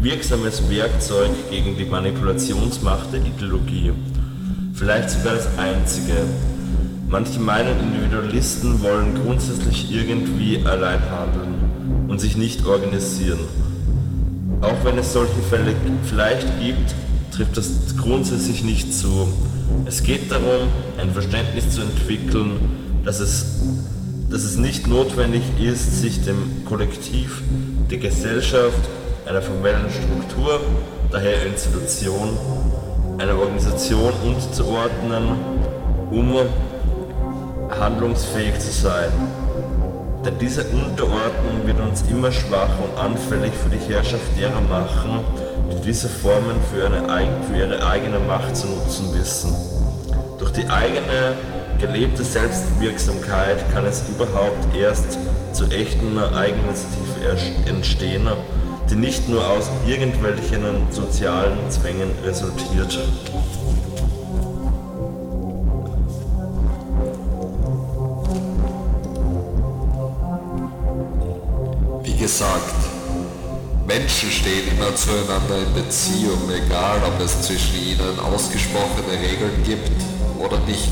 [0.00, 3.92] wirksames Werkzeug gegen die Manipulationsmacht der Ideologie.
[4.74, 6.14] Vielleicht sogar das einzige.
[7.08, 11.54] Manche meinen, Individualisten wollen grundsätzlich irgendwie allein handeln
[12.08, 13.40] und sich nicht organisieren.
[14.60, 16.94] Auch wenn es solche Fälle vielleicht gibt,
[17.32, 19.28] trifft das grundsätzlich nicht zu.
[19.84, 22.52] Es geht darum, ein Verständnis zu entwickeln,
[23.04, 23.62] dass es,
[24.30, 27.42] dass es nicht notwendig ist, sich dem Kollektiv,
[27.90, 28.80] der Gesellschaft,
[29.26, 30.60] einer formellen Struktur,
[31.10, 32.36] daher Institution,
[33.18, 35.28] einer Organisation unterzuordnen,
[36.10, 36.34] um
[37.78, 39.10] handlungsfähig zu sein.
[40.24, 45.20] Denn diese Unterordnung wird uns immer schwacher und anfällig für die Herrschaft derer machen,
[45.70, 49.54] die diese Formen für, eine, für ihre eigene Macht zu nutzen wissen.
[50.38, 51.34] Durch die eigene
[51.78, 55.18] gelebte Selbstwirksamkeit kann es überhaupt erst
[55.52, 58.28] zu echten Eigeninitiative entstehen,
[58.90, 62.98] die nicht nur aus irgendwelchen sozialen Zwängen resultiert.
[72.02, 72.74] Wie gesagt,
[73.86, 79.90] Menschen stehen immer zueinander in Beziehung, egal ob es zwischen ihnen ausgesprochene Regeln gibt
[80.38, 80.90] oder nicht.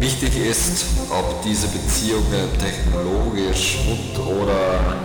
[0.00, 4.96] Wichtig ist, ob diese Beziehungen technologisch und oder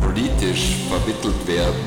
[0.00, 1.84] politisch vermittelt werden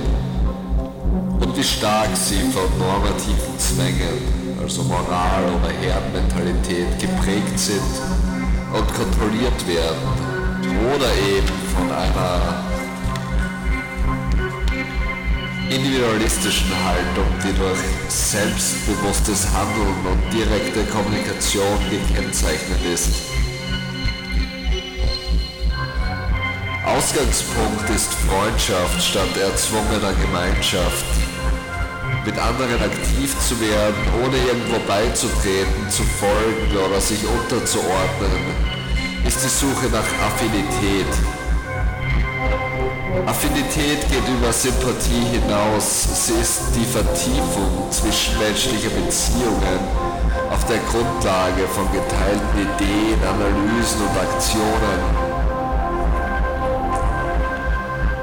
[1.42, 4.22] und wie stark sie von normativen Zwängen,
[4.62, 7.82] also Moral oder Herdenmentalität geprägt sind
[8.72, 9.98] und kontrolliert werden
[10.94, 12.67] oder eben von einer
[15.70, 23.10] individualistischen Haltung, die durch selbstbewusstes Handeln und direkte Kommunikation gekennzeichnet ist.
[26.86, 31.06] Ausgangspunkt ist Freundschaft statt erzwungener Gemeinschaft.
[32.26, 38.32] Mit anderen aktiv zu werden, ohne irgendwo beizutreten, zu folgen oder sich unterzuordnen,
[39.26, 41.37] ist die Suche nach Affinität.
[43.26, 46.26] Affinität geht über Sympathie hinaus.
[46.26, 49.80] Sie ist die Vertiefung zwischenmenschlicher Beziehungen
[50.52, 55.00] auf der Grundlage von geteilten Ideen, Analysen und Aktionen.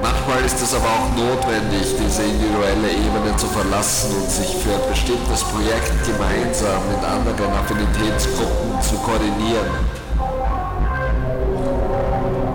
[0.02, 4.88] Manchmal ist es aber auch notwendig, diese individuelle Ebene zu verlassen und sich für ein
[4.88, 9.68] bestimmtes Projekt gemeinsam mit anderen Affinitätsgruppen zu koordinieren.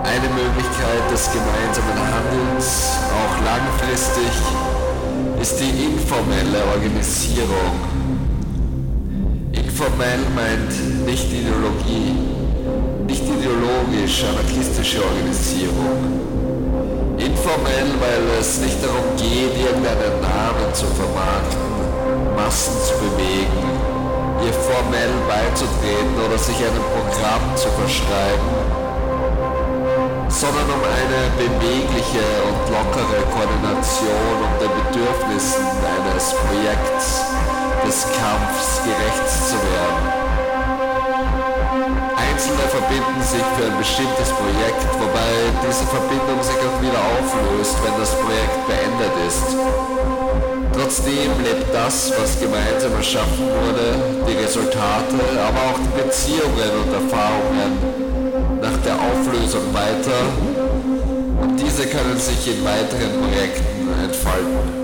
[0.02, 0.59] Eine Möglichkeit
[1.10, 4.32] des gemeinsamen Handelns, auch langfristig,
[5.40, 7.74] ist die informelle Organisierung.
[9.52, 12.14] Informell meint nicht Ideologie,
[13.06, 16.20] nicht ideologisch anarchistische Organisierung.
[17.18, 23.64] Informell, weil es nicht darum geht, irgendeinen Namen zu vermarkten, Massen zu bewegen,
[24.46, 28.59] ihr formell beizutreten oder sich einem Programm zu verschreiben,
[30.30, 37.26] sondern um eine bewegliche und lockere Koordination um den Bedürfnissen eines Projekts,
[37.84, 40.04] des Kampfs gerecht zu werden.
[42.14, 47.98] Einzelne verbinden sich für ein bestimmtes Projekt, wobei diese Verbindung sich auch wieder auflöst, wenn
[47.98, 49.50] das Projekt beendet ist.
[50.72, 58.09] Trotzdem lebt das, was gemeinsam erschaffen wurde, die Resultate, aber auch die Beziehungen und Erfahrungen
[58.84, 60.20] der Auflösung weiter
[61.40, 64.80] und diese können sich in weiteren Projekten entfalten.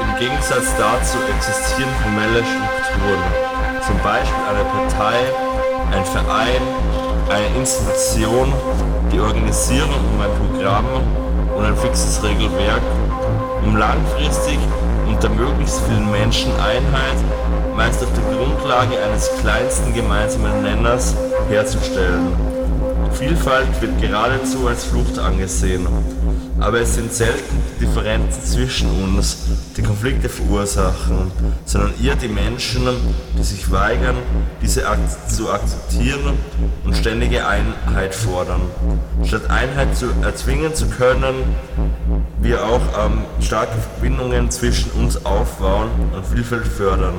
[0.00, 3.22] Im Gegensatz dazu existieren formelle Strukturen,
[3.86, 5.18] zum Beispiel eine Partei,
[5.92, 6.62] ein Verein,
[7.30, 8.52] eine Institution,
[9.12, 10.86] die Organisierung um ein Programm
[11.56, 12.82] und ein fixes Regelwerk,
[13.64, 14.58] um langfristig
[15.06, 17.16] unter möglichst vielen Menschen Einheit
[17.78, 21.14] der Grundlage eines kleinsten gemeinsamen Nenners
[21.48, 22.34] herzustellen.
[23.12, 25.86] Vielfalt wird geradezu als Flucht angesehen,
[26.58, 29.38] aber es sind selten die Differenzen zwischen uns,
[29.76, 31.30] die Konflikte verursachen,
[31.66, 32.82] sondern eher die Menschen,
[33.38, 34.16] die sich weigern,
[34.60, 34.82] diese
[35.28, 36.34] zu akzeptieren
[36.84, 38.62] und ständige Einheit fordern.
[39.22, 41.34] Statt Einheit zu erzwingen zu können,
[42.40, 47.14] wir auch ähm, starke Verbindungen zwischen uns aufbauen und Vielfalt fördern.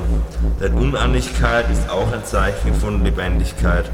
[0.60, 3.90] Denn Uneinigkeit ist auch ein Zeichen von Lebendigkeit.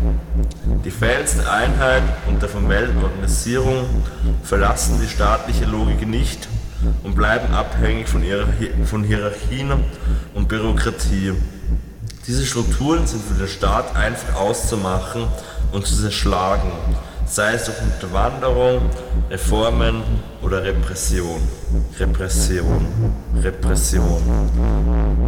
[0.85, 3.87] Die fähigste Einheit und der formellen Organisierung
[4.45, 6.49] verlassen die staatliche Logik nicht
[7.03, 8.47] und bleiben abhängig von, ihrer,
[8.85, 9.73] von Hierarchien
[10.35, 11.33] und Bürokratie.
[12.27, 15.27] Diese Strukturen sind für den Staat einfach auszumachen
[15.73, 16.73] und zu zerschlagen,
[17.27, 18.81] sei es durch Unterwanderung,
[19.31, 20.03] Reformen
[20.47, 21.41] oder Repression.
[21.99, 22.87] Repression.
[23.43, 24.23] Repression.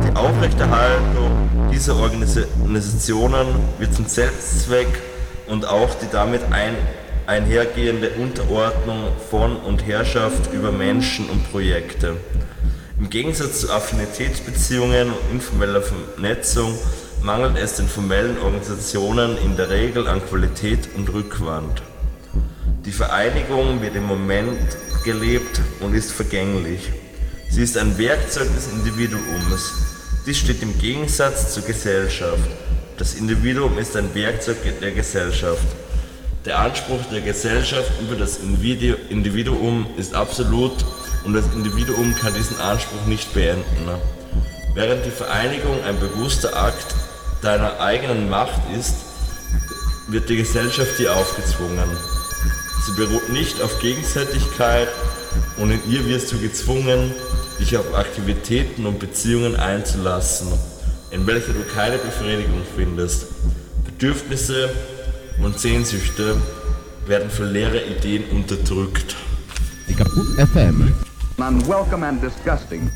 [0.06, 3.48] Die Aufrechterhaltung dieser Organisationen
[3.78, 4.86] wird zum Selbstzweck
[5.48, 6.76] und auch die damit ein,
[7.26, 12.16] einhergehende Unterordnung von und Herrschaft über Menschen und Projekte.
[12.96, 16.72] Im Gegensatz zu Affinitätsbeziehungen und informeller Vernetzung
[17.22, 21.82] mangelt es den formellen Organisationen in der Regel an Qualität und Rückwand.
[22.88, 26.88] Die Vereinigung wird im Moment gelebt und ist vergänglich.
[27.50, 29.74] Sie ist ein Werkzeug des Individuums.
[30.24, 32.48] Dies steht im Gegensatz zur Gesellschaft.
[32.96, 35.66] Das Individuum ist ein Werkzeug der Gesellschaft.
[36.46, 40.72] Der Anspruch der Gesellschaft über das Individuum ist absolut
[41.26, 43.86] und das Individuum kann diesen Anspruch nicht beenden.
[44.72, 46.94] Während die Vereinigung ein bewusster Akt
[47.42, 48.94] deiner eigenen Macht ist,
[50.06, 51.84] wird die Gesellschaft dir aufgezwungen.
[52.86, 54.88] Sie beruht nicht auf Gegenseitigkeit
[55.58, 57.12] und in ihr wirst du gezwungen,
[57.60, 60.48] dich auf Aktivitäten und Beziehungen einzulassen,
[61.10, 63.26] in welcher du keine Befriedigung findest.
[63.84, 64.70] Bedürfnisse
[65.42, 66.36] und Sehnsüchte
[67.06, 69.16] werden für leere Ideen unterdrückt.
[69.88, 70.94] Die Kaputt FM.
[71.38, 72.90] Unwelcome and disgusting.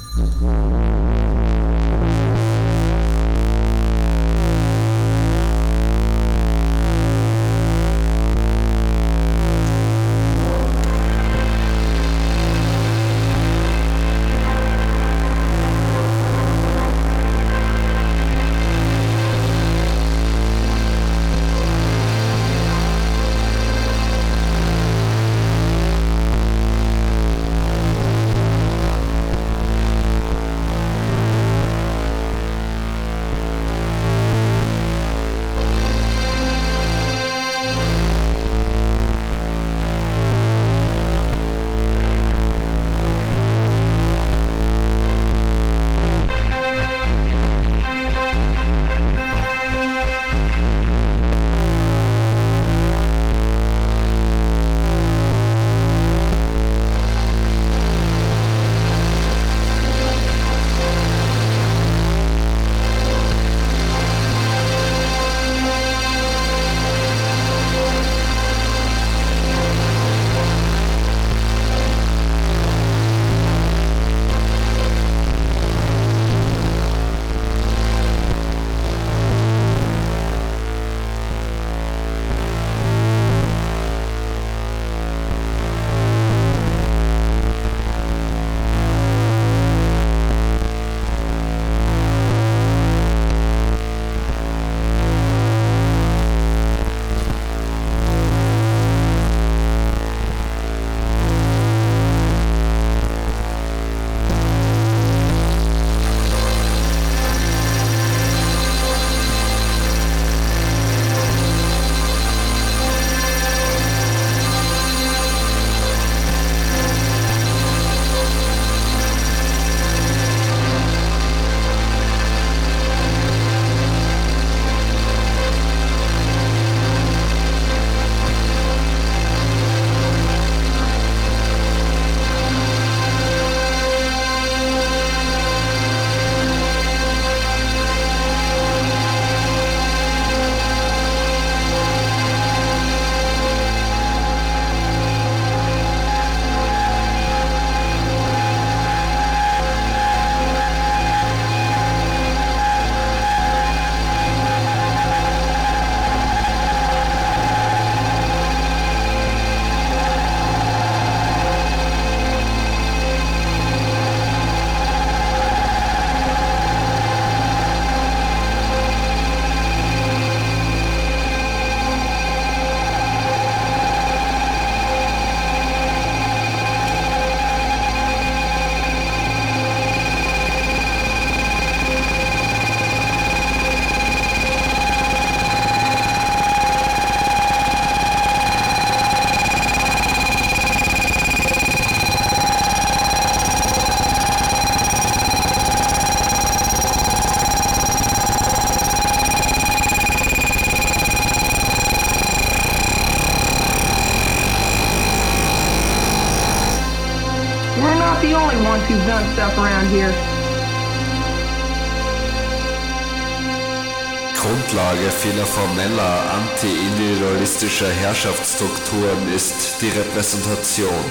[218.63, 221.05] Herrschaftsstrukturen ist die Repräsentation.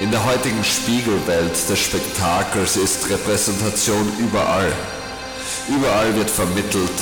[0.00, 4.72] In der heutigen Spiegelwelt des Spektakels ist Repräsentation überall.
[5.68, 6.98] Überall wird vermittelt,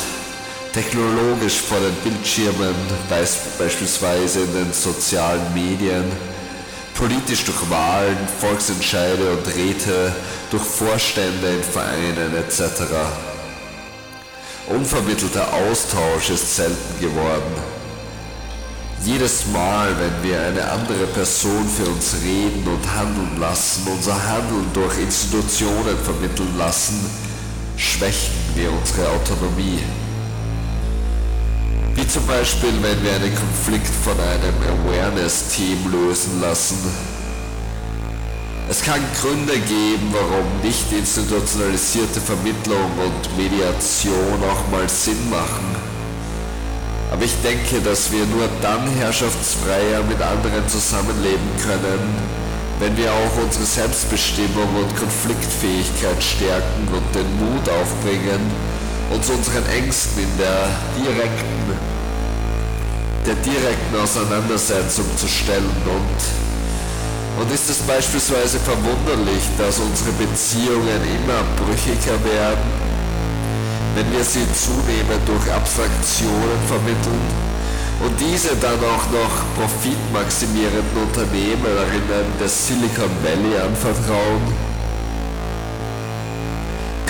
[0.72, 2.74] technologisch vor den Bildschirmen,
[3.58, 6.04] beispielsweise in den sozialen Medien,
[6.94, 10.12] politisch durch Wahlen, Volksentscheide und Räte,
[10.50, 12.82] durch Vorstände in Vereinen etc.
[14.68, 17.71] Unvermittelter Austausch ist selten geworden.
[19.04, 24.64] Jedes Mal, wenn wir eine andere Person für uns reden und handeln lassen, unser Handeln
[24.72, 27.10] durch Institutionen vermitteln lassen,
[27.76, 29.80] schwächen wir unsere Autonomie.
[31.96, 34.54] Wie zum Beispiel, wenn wir einen Konflikt von einem
[34.86, 36.78] Awareness-Team lösen lassen.
[38.70, 45.71] Es kann Gründe geben, warum nicht institutionalisierte Vermittlung und Mediation auch mal Sinn machen.
[47.12, 52.00] Aber ich denke, dass wir nur dann herrschaftsfreier mit anderen zusammenleben können,
[52.80, 58.40] wenn wir auch unsere Selbstbestimmung und Konfliktfähigkeit stärken und den Mut aufbringen,
[59.12, 61.76] uns unseren Ängsten in der direkten,
[63.26, 65.70] der direkten Auseinandersetzung zu stellen.
[65.84, 66.42] Und
[67.40, 72.81] und ist es beispielsweise verwunderlich, dass unsere Beziehungen immer brüchiger werden,
[73.94, 77.26] wenn wir sie zunehmend durch Abstraktionen vermitteln
[78.04, 84.72] und diese dann auch noch profitmaximierenden Unternehmerinnen des Silicon Valley anvertrauen?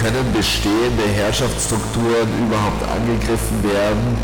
[0.03, 4.17] können bestehende Herrschaftsstrukturen überhaupt angegriffen werden,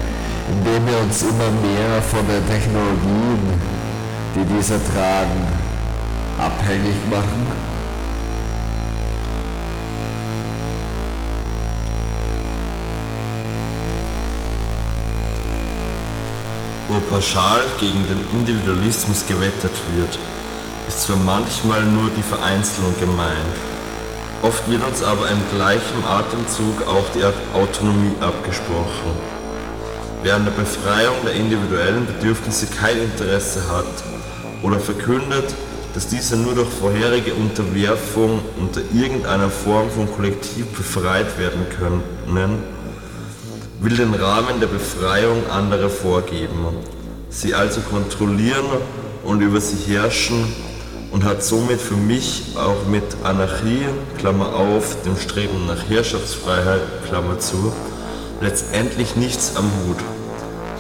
[0.51, 3.39] indem wir uns immer mehr von den Technologien,
[4.35, 5.47] die diese tragen,
[6.37, 7.68] abhängig machen?
[16.89, 20.19] Wo pauschal gegen den Individualismus gewettert wird,
[20.89, 23.57] ist zwar manchmal nur die Vereinzelung gemeint,
[24.41, 27.25] Oft wird uns aber im gleichen Atemzug auch die
[27.59, 29.11] Autonomie abgesprochen.
[30.23, 33.85] Wer an der Befreiung der individuellen Bedürfnisse kein Interesse hat
[34.63, 35.53] oder verkündet,
[35.93, 42.63] dass diese nur durch vorherige Unterwerfung unter irgendeiner Form von Kollektiv befreit werden können,
[43.81, 46.67] will den Rahmen der Befreiung anderer vorgeben,
[47.31, 48.67] sie also kontrollieren
[49.23, 50.53] und über sie herrschen
[51.13, 53.87] und hat somit für mich auch mit Anarchie,
[54.19, 57.73] Klammer auf, dem Streben nach Herrschaftsfreiheit, Klammer zu,
[58.41, 59.99] letztendlich nichts am Hut.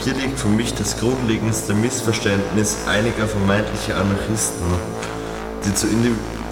[0.01, 4.66] Hier liegt für mich das grundlegendste Missverständnis einiger vermeintlicher Anarchisten,
[5.64, 5.70] die,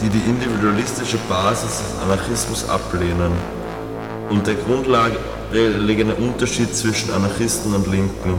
[0.03, 3.33] die, die individualistische Basis des Anarchismus ablehnen
[4.31, 4.55] und der
[5.53, 8.35] grundlegende Unterschied zwischen Anarchisten und Linken.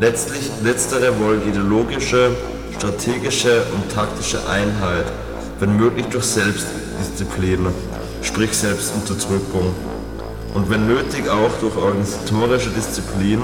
[0.00, 2.30] Letztlich, letztere wollen ideologische
[2.82, 5.04] strategische und taktische Einheit,
[5.60, 7.68] wenn möglich durch Selbstdisziplin,
[8.22, 9.72] sprich Selbstunterdrückung
[10.54, 13.40] und wenn nötig auch durch organisatorische Disziplin,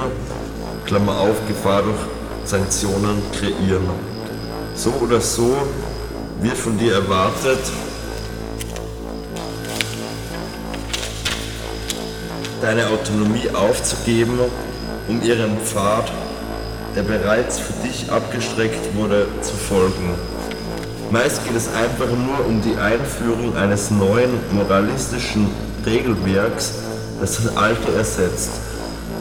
[0.87, 1.99] Klammer auf, Gefahr durch
[2.45, 3.89] Sanktionen kreieren.
[4.75, 5.57] So oder so
[6.41, 7.61] wird von dir erwartet,
[12.61, 14.39] deine Autonomie aufzugeben,
[15.09, 16.11] um ihren Pfad
[16.95, 20.15] der bereits für dich abgestreckt wurde, zu folgen.
[21.11, 25.49] Meist geht es einfach nur um die Einführung eines neuen moralistischen
[25.87, 26.75] Regelwerks,
[27.21, 28.51] das das alte ersetzt.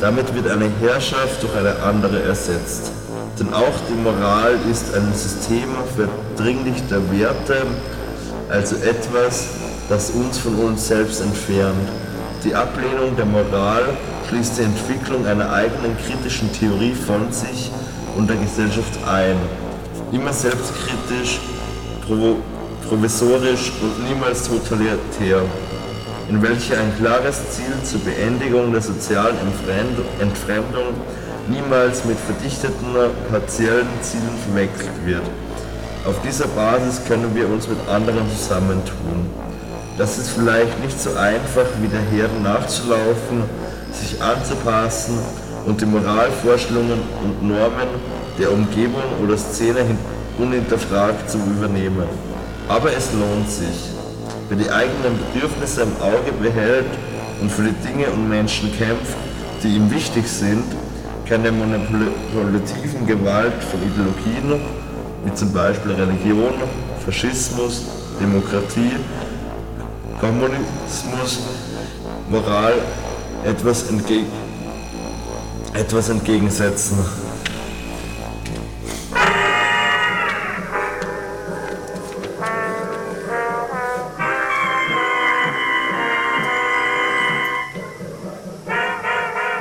[0.01, 2.91] Damit wird eine Herrschaft durch eine andere ersetzt.
[3.39, 7.61] Denn auch die Moral ist ein System verdringlichter Werte,
[8.49, 9.45] also etwas,
[9.87, 11.87] das uns von uns selbst entfernt.
[12.43, 13.83] Die Ablehnung der Moral
[14.27, 17.71] schließt die Entwicklung einer eigenen kritischen Theorie von sich
[18.15, 19.35] und der Gesellschaft ein.
[20.11, 21.39] Immer selbstkritisch,
[22.87, 25.41] provisorisch und niemals totalitär,
[26.29, 29.35] in welcher ein klares Ziel zur Beendigung der sozialen
[30.19, 30.93] Entfremdung
[31.49, 32.93] niemals mit verdichteten
[33.31, 35.23] partiellen Zielen verwechselt wird.
[36.05, 39.46] Auf dieser Basis können wir uns mit anderen zusammentun.
[39.97, 43.43] Das ist vielleicht nicht so einfach, wie der Herde nachzulaufen,
[43.91, 45.17] sich anzupassen
[45.65, 47.89] und die Moralvorstellungen und Normen
[48.37, 49.79] der Umgebung oder Szene
[50.37, 52.07] unhinterfragt zu übernehmen.
[52.67, 53.89] Aber es lohnt sich.
[54.49, 56.85] Wer die eigenen Bedürfnisse im Auge behält
[57.41, 59.17] und für die Dinge und Menschen kämpft,
[59.63, 60.63] die ihm wichtig sind,
[61.27, 64.61] kann der manipulativen Gewalt von Ideologien,
[65.25, 66.53] wie zum Beispiel Religion,
[67.03, 67.83] Faschismus,
[68.21, 68.91] Demokratie,
[70.19, 71.37] Kommunismus,
[72.27, 72.81] Moral
[73.45, 74.25] etwas, entge
[75.75, 76.97] etwas entgegensetzen.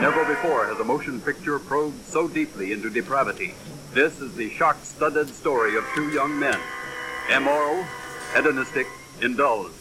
[0.00, 3.54] Never before has a motion picture probed so deeply into depravity.
[3.92, 6.59] This is the shock studded story of two young men,
[7.30, 7.84] immoral,
[8.34, 8.86] hedonistic,
[9.20, 9.76] indulged,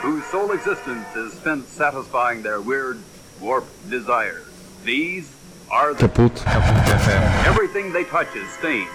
[0.00, 2.98] whose sole existence is spent satisfying their weird,
[3.38, 4.46] warped desires.
[4.82, 5.30] These
[5.70, 6.36] are the Kaput.
[6.36, 7.46] Kaputt FM.
[7.46, 8.88] Everything they touch is stained.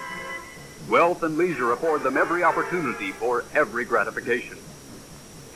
[0.88, 4.58] Wealth and leisure afford them every opportunity for every gratification.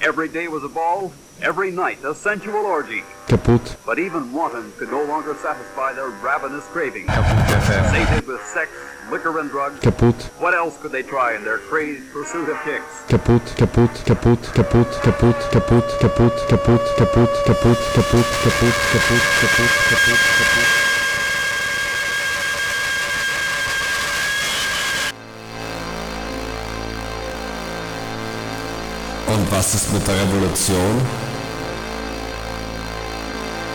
[0.01, 3.03] Every day was a ball, every night a sensual orgy.
[3.27, 3.77] Kaput.
[3.85, 7.09] But even wantons could no longer satisfy their ravenous cravings.
[7.09, 7.91] Kaputt FM.
[7.91, 10.23] Sated with sex, liquor, and drugs, Kaputt.
[10.39, 13.03] what else could they try in their crazed pursuit of kicks?
[13.09, 20.23] Kaputt, kaputt, kaputt, kaputt, kaputt, kaputt, kaputt, kaputt, kaputt, kaputt, kaputt, kaputt, kaputt, kaputt, kaputt,
[20.39, 20.91] kaputt.
[29.27, 31.30] Und was ist mit der Revolution?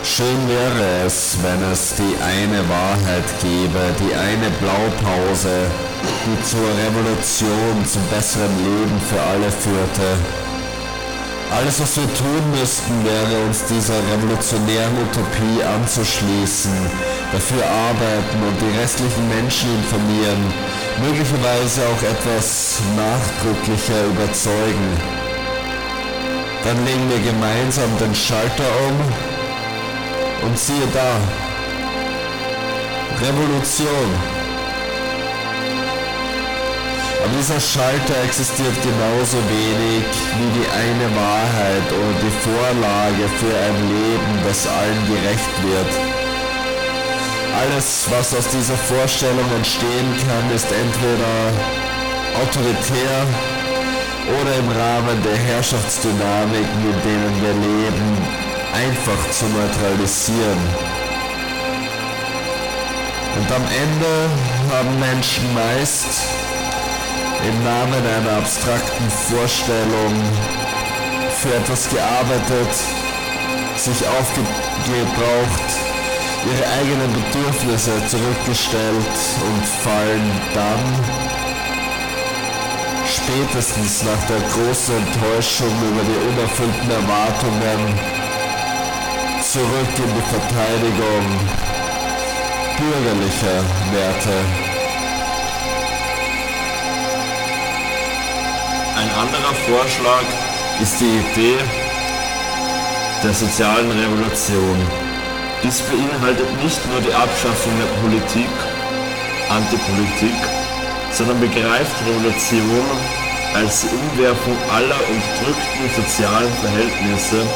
[0.06, 5.66] Schön wäre es, wenn es die eine Wahrheit gäbe, die eine Blaupause,
[6.24, 10.08] die zur Revolution, zum besseren Leben für alle führte.
[11.50, 16.78] Alles, was wir tun müssten, wäre uns dieser revolutionären Utopie anzuschließen,
[17.34, 20.54] dafür arbeiten und die restlichen Menschen informieren,
[21.02, 24.90] möglicherweise auch etwas nachdrücklicher überzeugen.
[26.64, 29.35] Dann legen wir gemeinsam den Schalter um
[30.46, 31.18] und siehe da,
[33.22, 34.10] Revolution.
[37.20, 40.06] Aber dieser Schalter existiert genauso wenig
[40.38, 45.92] wie die eine Wahrheit oder die Vorlage für ein Leben, das allen gerecht wird.
[47.58, 51.34] Alles, was aus dieser Vorstellung entstehen kann, ist entweder
[52.44, 53.26] autoritär
[54.40, 58.45] oder im Rahmen der Herrschaftsdynamiken, in denen wir leben,
[58.76, 60.60] einfach zu neutralisieren.
[63.38, 64.30] Und am Ende
[64.72, 66.24] haben Menschen meist
[67.48, 70.14] im Namen einer abstrakten Vorstellung
[71.42, 72.74] für etwas gearbeitet,
[73.78, 75.70] sich aufgebraucht,
[76.46, 79.16] ihre eigenen Bedürfnisse zurückgestellt
[79.48, 80.80] und fallen dann
[83.06, 88.15] spätestens nach der großen Enttäuschung über die unerfüllten Erwartungen
[89.56, 91.26] zurück in die Verteidigung
[92.78, 94.36] bürgerlicher Werte.
[99.00, 100.26] Ein anderer Vorschlag
[100.82, 101.58] ist die Idee
[103.24, 104.78] der sozialen Revolution.
[105.64, 108.52] Dies beinhaltet nicht nur die Abschaffung der Politik,
[109.48, 110.40] Antipolitik,
[111.14, 112.84] sondern begreift Revolution
[113.54, 117.48] als die Umwerfung aller unterdrückten sozialen Verhältnisse,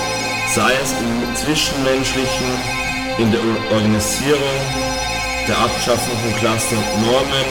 [0.56, 2.50] sei es im Zwischenmenschlichen,
[3.20, 3.42] in der
[3.72, 4.58] Organisierung,
[5.48, 7.50] der Abschaffung von Klassen und Normen,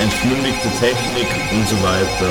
[0.00, 2.28] entmündigte Technik und so weiter.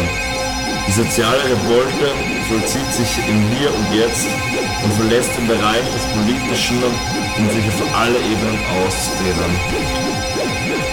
[0.87, 2.13] Die soziale Revolte
[2.47, 4.27] vollzieht sich im Hier und Jetzt
[4.83, 9.53] und verlässt den Bereich des Politischen, um sich auf alle Ebenen auszudehnen.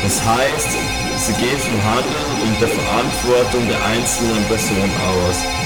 [0.03, 0.70] Das heißt,
[1.18, 5.65] sie geht vom Handeln und der Verantwortung der einzelnen Person aus.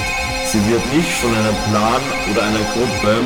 [0.51, 3.23] Sie wird nicht von einem Plan oder einer Gruppe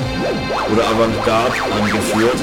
[0.71, 2.37] oder Avantgarde angeführt,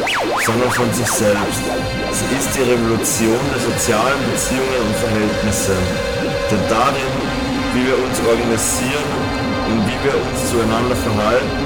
[0.44, 1.62] sondern von sich selbst.
[2.10, 5.78] Sie ist die Revolution der sozialen Beziehungen und Verhältnisse.
[6.50, 7.14] Denn darin,
[7.76, 9.06] wie wir uns organisieren
[9.70, 11.62] und wie wir uns zueinander verhalten,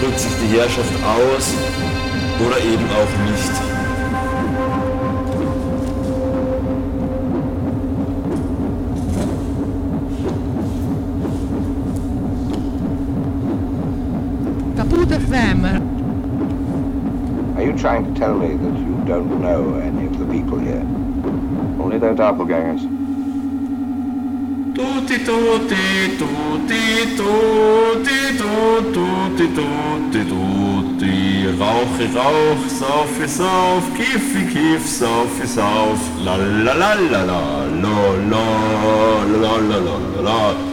[0.00, 1.52] drückt sich die Herrschaft aus
[2.40, 3.69] oder eben auch nicht.
[15.28, 15.80] of.
[17.56, 20.84] Are you trying to tell me that you don't know any of the people here?
[21.82, 22.82] Only their doppelgangers.
[24.74, 31.56] Tutti, tutti, tutti, tutti, tutti, tutti, tutti.
[31.58, 36.00] Rauche, rauch, saufe, sauf, kiffi, kiff, saufe, sauf.
[36.24, 38.44] La la la la la, la la
[39.26, 40.69] la la la la la.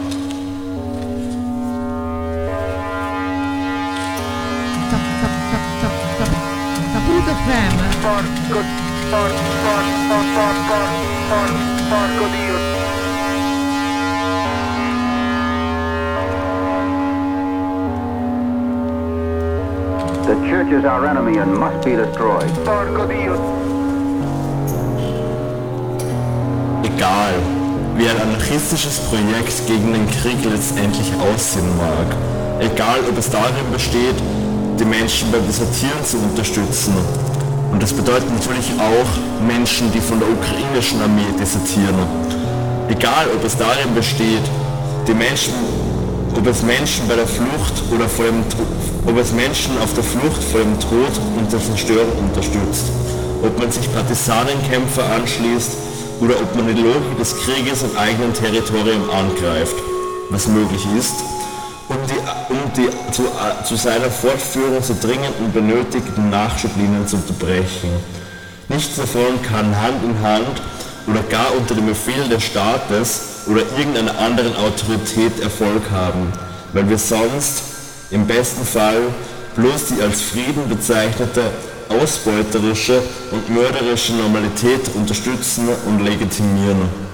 [9.08, 9.16] The
[20.46, 22.50] church is our enemy and must be destroyed.
[26.84, 27.32] Egal,
[27.96, 32.14] wie ein anarchistisches Projekt gegen den Krieg letztendlich aussehen mag.
[32.60, 34.16] Egal, ob es darin besteht,
[34.78, 37.27] die Menschen beim Desertieren zu unterstützen.
[37.70, 41.94] Und das bedeutet natürlich auch Menschen, die von der ukrainischen Armee desertieren.
[42.88, 44.42] Egal, ob es darin besteht,
[45.06, 45.52] die Menschen,
[46.34, 48.42] ob es Menschen bei der Flucht oder vor dem,
[49.06, 52.86] ob es Menschen auf der Flucht vor dem Tod und der Zerstörung unterstützt.
[53.42, 55.72] Ob man sich Partisanenkämpfer anschließt
[56.20, 59.76] oder ob man die Logik des Krieges im eigenen Territorium angreift,
[60.30, 61.14] was möglich ist
[62.78, 63.24] die, zu,
[63.64, 67.90] zu seiner Fortführung so dringend benötigten Nachschublinien zu unterbrechen.
[68.68, 70.62] Nichts davon kann Hand in Hand
[71.06, 76.32] oder gar unter dem Befehl des Staates oder irgendeiner anderen Autorität Erfolg haben,
[76.72, 77.62] weil wir sonst
[78.10, 79.02] im besten Fall
[79.56, 81.50] bloß die als Frieden bezeichnete
[81.88, 83.02] ausbeuterische
[83.32, 87.07] und mörderische Normalität unterstützen und legitimieren.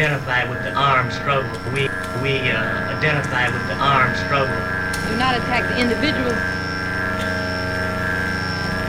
[0.00, 1.50] Identify with the armed struggle.
[1.74, 1.82] We,
[2.24, 4.56] we uh, identify with the armed struggle.
[5.08, 6.34] Do not attack the individual.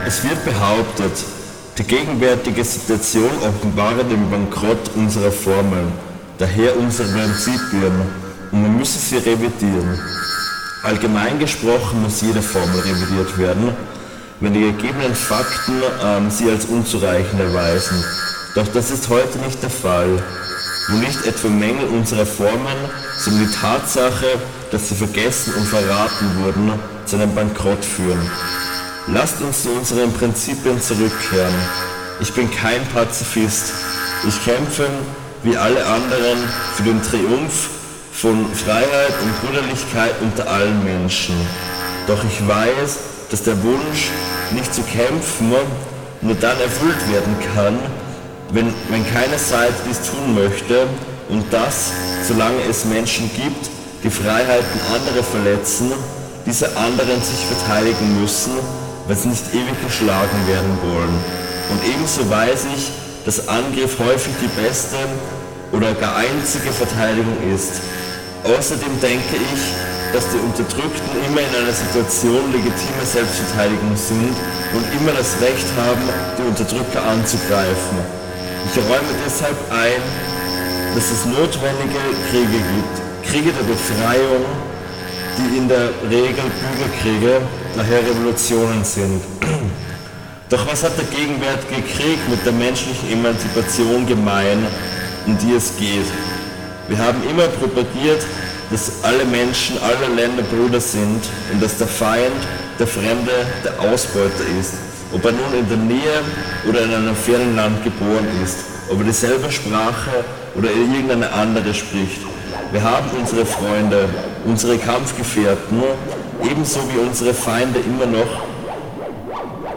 [0.06, 1.12] Es wird behauptet,
[1.76, 5.92] die gegenwärtige Situation offenbare den Bankrott unserer Formeln,
[6.38, 7.92] daher unsere Prinzipien,
[8.50, 9.98] und man müsse sie revidieren.
[10.82, 13.74] Allgemein gesprochen muss jede Formel revidiert werden,
[14.40, 18.02] wenn die gegebenen Fakten ähm, sie als unzureichend erweisen.
[18.54, 20.22] Doch das ist heute nicht der Fall,
[20.88, 22.76] wo nicht etwa Mängel unserer Formen,
[23.18, 24.26] sondern die Tatsache,
[24.70, 26.72] dass sie vergessen und verraten wurden,
[27.06, 28.30] zu einem Bankrott führen.
[29.08, 31.54] Lasst uns zu unseren Prinzipien zurückkehren.
[32.20, 33.72] Ich bin kein Pazifist.
[34.26, 34.88] Ich kämpfe,
[35.42, 36.38] wie alle anderen,
[36.76, 37.68] für den Triumph
[38.12, 41.34] von Freiheit und Brüderlichkeit unter allen Menschen.
[42.06, 42.98] Doch ich weiß,
[43.30, 44.10] dass der Wunsch,
[44.52, 45.52] nicht zu kämpfen,
[46.20, 47.78] nur dann erfüllt werden kann,
[48.52, 50.86] wenn, wenn keine Seite dies tun möchte
[51.28, 51.90] und das,
[52.26, 53.70] solange es Menschen gibt,
[54.04, 55.92] die Freiheiten anderer verletzen,
[56.44, 58.52] diese anderen sich verteidigen müssen,
[59.06, 61.16] weil sie nicht ewig geschlagen werden wollen.
[61.70, 62.90] Und ebenso weiß ich,
[63.24, 64.96] dass Angriff häufig die beste
[65.72, 67.80] oder gar einzige Verteidigung ist.
[68.44, 74.36] Außerdem denke ich, dass die Unterdrückten immer in einer Situation legitime Selbstverteidigung sind
[74.74, 76.02] und immer das Recht haben,
[76.36, 77.96] die Unterdrücker anzugreifen.
[78.66, 80.00] Ich räume deshalb ein,
[80.94, 82.00] dass es notwendige
[82.30, 83.30] Kriege gibt.
[83.30, 84.44] Kriege der Befreiung,
[85.38, 87.40] die in der Regel Bürgerkriege,
[87.76, 89.22] daher Revolutionen sind.
[90.48, 94.66] Doch was hat der gegenwärtige Krieg mit der menschlichen Emanzipation gemein,
[95.26, 96.06] um die es geht?
[96.88, 98.22] Wir haben immer propagiert,
[98.70, 101.20] dass alle Menschen aller Länder Brüder sind
[101.52, 102.32] und dass der Feind,
[102.78, 104.91] der Fremde, der Ausbeuter ist.
[105.12, 106.22] Ob er nun in der Nähe
[106.68, 108.58] oder in einem fernen Land geboren ist,
[108.90, 112.20] ob er dieselbe Sprache oder irgendeine andere spricht.
[112.70, 114.08] Wir haben unsere Freunde,
[114.44, 115.82] unsere Kampfgefährten,
[116.42, 118.52] ebenso wie unsere Feinde immer noch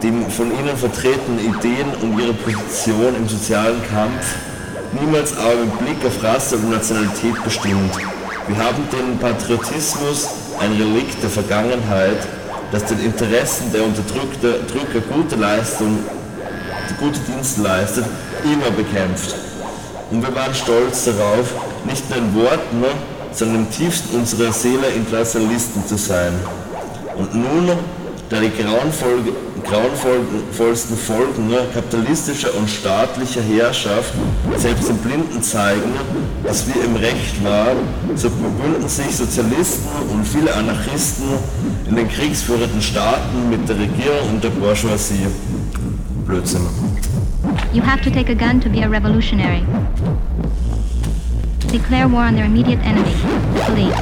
[0.02, 4.36] die von ihnen vertretenen Ideen und ihre Position im sozialen Kampf
[5.00, 7.92] niemals aber mit Blick auf Rasse und Nationalität bestimmt.
[8.48, 10.30] Wir haben den Patriotismus,
[10.60, 12.20] ein Relikt der Vergangenheit,
[12.72, 16.00] das den Interessen der Unterdrücker gute Leistung,
[17.00, 18.06] gute Dienste leistet,
[18.44, 19.36] immer bekämpft.
[20.12, 21.54] Und wir waren stolz darauf,
[21.86, 22.84] nicht nur in Worten,
[23.32, 26.34] sondern im tiefsten unserer Seele Internationalisten zu sein.
[27.18, 27.72] Und nun,
[28.30, 29.20] da die grauenvoll,
[29.66, 34.14] grauenvollsten Folgen kapitalistischer und staatlicher Herrschaft
[34.58, 35.94] selbst den Blinden zeigen,
[36.44, 37.78] dass wir im Recht waren,
[38.16, 41.26] so verbünden sich Sozialisten und viele Anarchisten
[41.90, 45.28] in den kriegsführenden Staaten mit der Regierung und der Bourgeoisie.
[46.26, 46.62] Blödsinn.
[47.74, 49.64] You have to take a gun to be a revolutionary.
[51.72, 53.14] Declare war on their immediate enemy,
[53.66, 53.94] police.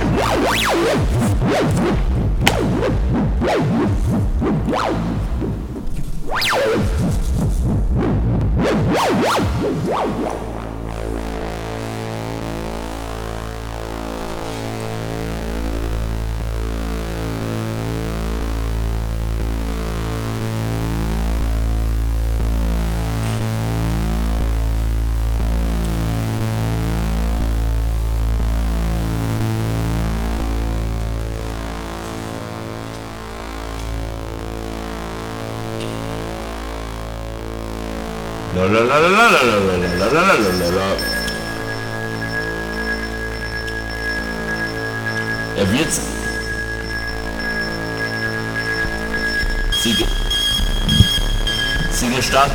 [45.56, 45.92] Er wird
[49.84, 49.96] Sie,
[51.92, 52.54] Sie gestatten,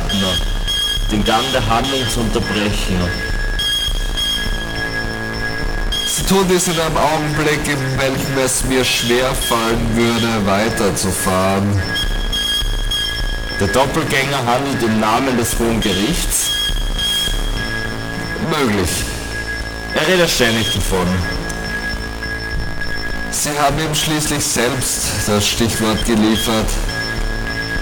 [1.09, 2.99] den Gang der Handlung zu unterbrechen.
[6.05, 11.81] Sie tun dies in einem Augenblick, in welchem es mir schwer fallen würde, weiterzufahren.
[13.59, 16.51] Der Doppelgänger handelt im Namen des Hohen Gerichts.
[18.49, 18.89] Möglich.
[19.95, 21.05] Er redet ständig davon.
[23.31, 26.69] Sie haben ihm schließlich selbst das Stichwort geliefert.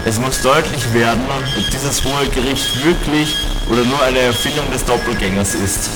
[0.04, 3.36] Es muss deutlich werden, ob dieses Hohe Gericht wirklich
[3.70, 5.92] oder nur eine Erfindung des Doppelgängers ist.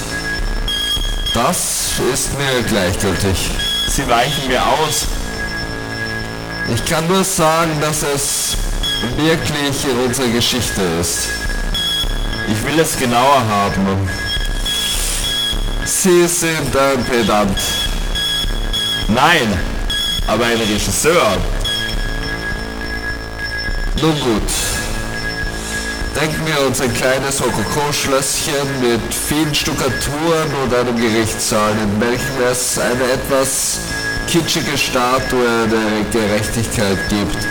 [1.34, 3.50] Das ist mir gleichgültig.
[3.88, 5.08] Sie weichen mir aus.
[6.72, 8.58] Ich kann nur sagen, dass es
[9.18, 11.30] wirklich in unserer Geschichte ist.
[12.47, 14.10] Ich will es genauer haben.
[15.86, 17.58] Sie sind ein Pedant.
[19.08, 19.60] Nein,
[20.28, 21.38] aber ein Regisseur.
[24.02, 24.52] Nun gut.
[26.20, 32.78] Denken wir uns ein kleines Rokoko-Schlösschen mit vielen Stuckaturen und einem Gerichtssaal, in welchem es
[32.78, 33.80] eine etwas
[34.28, 37.51] kitschige Statue der Gerechtigkeit gibt.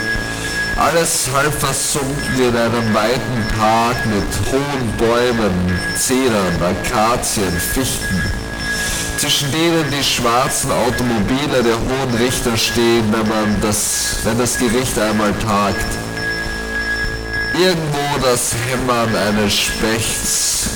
[0.81, 8.23] Alles halb versunken in einem weiten Park mit hohen Bäumen, Zedern, Akazien, Fichten,
[9.19, 14.99] zwischen denen die schwarzen Automobile der hohen Richter stehen, wenn man das, wenn das Gericht
[14.99, 15.85] einmal tagt.
[17.53, 20.71] Irgendwo das Hämmern eines Spechts.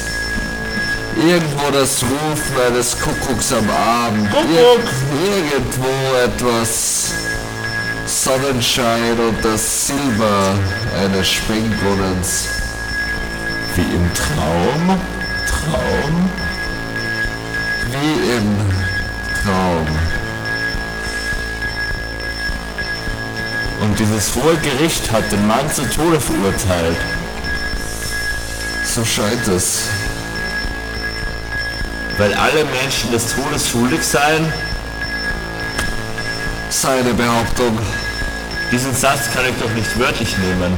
[1.16, 4.28] Irgendwo das Rufen eines Kuckucks am Abend.
[4.34, 4.74] Ir
[5.30, 5.88] irgendwo
[6.22, 7.14] etwas
[8.06, 10.58] Sonnenschein und das Silber
[10.98, 12.48] eines Springbrunnens.
[13.74, 14.98] Wie im Traum?
[15.46, 16.30] Traum?
[17.90, 18.56] Wie im
[19.42, 19.86] Traum.
[23.82, 26.96] Und dieses hohe Gericht hat den Mann zu Tode verurteilt.
[28.86, 29.82] So scheint es.
[32.16, 34.50] Weil alle Menschen des Todes schuldig seien?
[36.70, 37.78] Seine Behauptung.
[38.72, 40.76] Diesen Satz kann ich doch nicht wörtlich nehmen.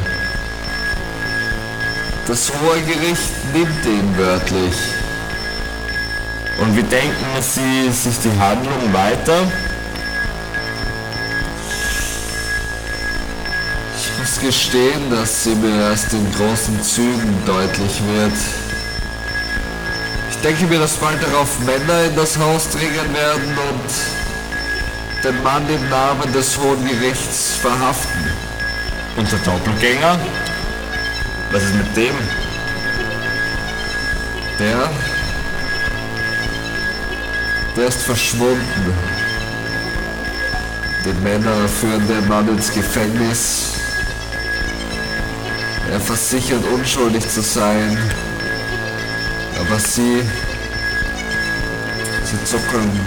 [2.27, 4.75] Das hohe Gericht nimmt ihn wörtlich.
[6.61, 9.51] Und wie denken Sie sich die Handlung weiter?
[13.97, 18.33] Ich muss gestehen, dass sie mir erst in großen Zügen deutlich wird.
[20.31, 24.26] Ich denke mir, dass bald darauf Männer in das Haus dringen werden und
[25.27, 28.31] den Mann im Namen des Hohen Gerichts verhaften.
[29.17, 30.21] Und der Doppelgänger?
[31.51, 32.15] Was ist mit dem?
[34.61, 34.91] Der?
[37.77, 38.95] Der ist verschwunden.
[41.05, 43.73] Die Männer führen den Mann ins Gefängnis.
[45.91, 47.99] Er versichert unschuldig zu sein.
[49.59, 50.23] Aber sie,
[52.23, 53.01] sie zuckeln,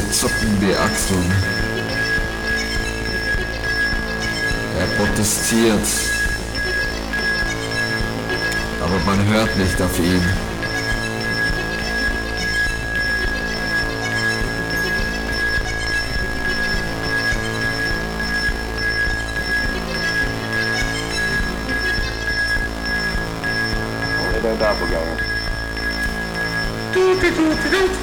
[0.00, 1.32] sie zucken die Achseln.
[4.78, 5.86] Er protestiert.
[8.82, 10.22] Aber man hört nicht auf ihn.
[27.76, 27.95] No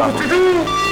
[0.00, 0.89] 어떻 게.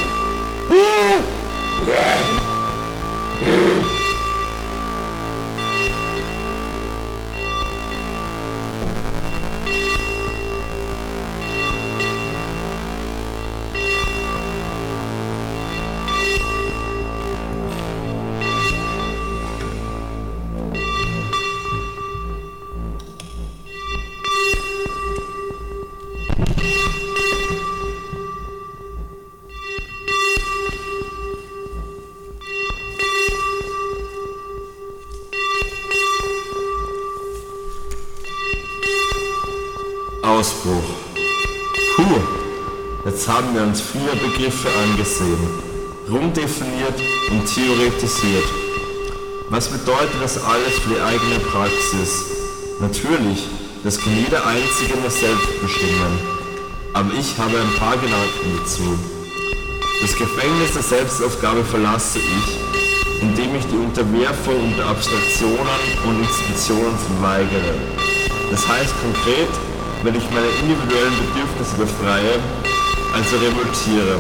[45.18, 45.48] Angesehen,
[46.08, 46.94] rumdefiniert
[47.30, 48.44] und theoretisiert.
[49.50, 52.24] Was bedeutet das alles für die eigene Praxis?
[52.80, 53.48] Natürlich,
[53.82, 56.18] das kann jeder Einzige nur selbst bestimmen.
[56.92, 58.98] Aber ich habe ein paar Gedanken dazu.
[60.00, 67.74] Das Gefängnis der Selbstaufgabe verlasse ich, indem ich die Unterwerfung unter Abstraktionen und Institutionen verweigere.
[68.50, 69.50] Das heißt konkret,
[70.04, 72.38] wenn ich meine individuellen Bedürfnisse befreie,
[73.14, 74.18] also revoltiere.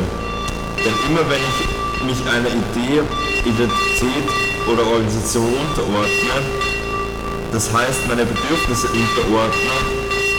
[0.88, 3.02] Denn immer wenn ich mich einer Idee,
[3.44, 4.24] Identität
[4.72, 6.40] oder Organisation unterordne,
[7.52, 9.76] das heißt meine Bedürfnisse unterordne,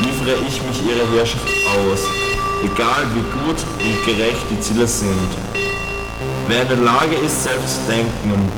[0.01, 2.01] liefere ich mich ihrer Herrschaft aus,
[2.63, 5.29] egal wie gut und gerecht die Ziele sind.
[6.47, 8.51] Wer in der Lage ist, selbst zu denken,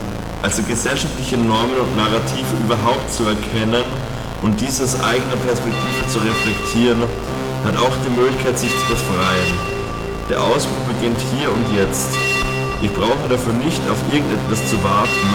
[0.44, 3.84] also gesellschaftliche Normen und Narrative überhaupt zu erkennen
[4.42, 7.04] und dies aus eigener Perspektive zu reflektieren,
[7.66, 9.81] hat auch die Möglichkeit, sich zu befreien.
[10.32, 12.08] Der Ausbruch beginnt hier und jetzt.
[12.82, 15.28] Ich brauche dafür nicht auf irgendetwas zu warten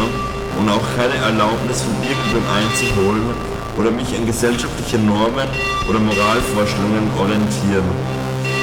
[0.56, 3.28] und auch keine Erlaubnis von irgendwem einzuholen
[3.77, 5.44] oder mich an gesellschaftliche Normen
[5.85, 7.85] oder Moralvorstellungen orientieren.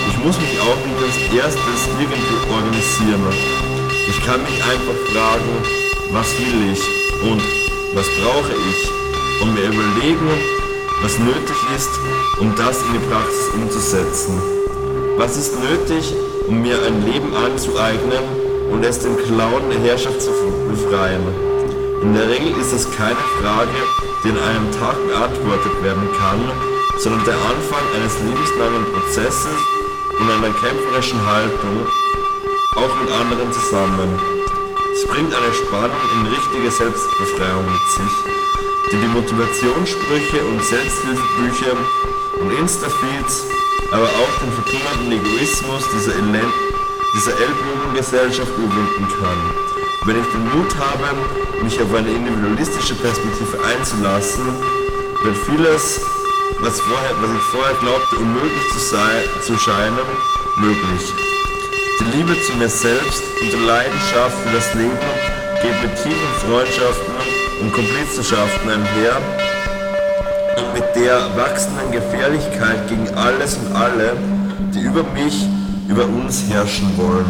[0.10, 3.30] Ich muss mich auch nicht als erstes irgendwie organisieren.
[4.10, 5.54] Ich kann mich einfach fragen,
[6.18, 6.82] was will ich
[7.30, 7.44] und
[7.94, 8.80] was brauche ich
[9.40, 10.34] und mir überlegen,
[11.04, 11.94] was nötig ist,
[12.42, 14.63] um das in die Praxis umzusetzen.
[15.16, 16.12] Was ist nötig,
[16.48, 18.26] um mir ein Leben anzueignen
[18.72, 20.32] und es dem Klauen der Herrschaft zu
[20.68, 21.22] befreien?
[22.02, 23.78] In der Regel ist es keine Frage,
[24.24, 26.42] die in einem Tag beantwortet werden kann,
[26.98, 29.58] sondern der Anfang eines lebenslangen Prozesses
[30.20, 31.86] und einer kämpferischen Haltung,
[32.76, 34.20] auch mit anderen zusammen.
[34.94, 38.16] Es bringt eine Spannung in richtige Selbstbefreiung mit sich,
[38.92, 41.78] die die Motivationssprüche und Selbsthilfebücher
[42.42, 43.46] und Instafeeds,
[43.94, 46.54] aber auch den verkümmerten Egoismus dieser, Elend
[47.14, 49.40] dieser Ellbogengesellschaft überwinden kann.
[50.06, 51.14] Wenn ich den Mut habe,
[51.64, 54.46] mich auf eine individualistische Perspektive einzulassen,
[55.24, 56.02] wird vieles,
[56.60, 60.10] was, vorher, was ich vorher glaubte, unmöglich zu, sein, zu scheinen,
[60.58, 61.14] möglich.
[62.00, 64.98] Die Liebe zu mir selbst und die Leidenschaft für das Leben
[65.62, 67.14] geht mit tiefen Freundschaften
[67.62, 69.43] und Komplizenschaften einher
[70.74, 74.18] mit der wachsenden Gefährlichkeit gegen alles und alle,
[74.74, 75.46] die über mich,
[75.88, 77.26] über uns herrschen wollen.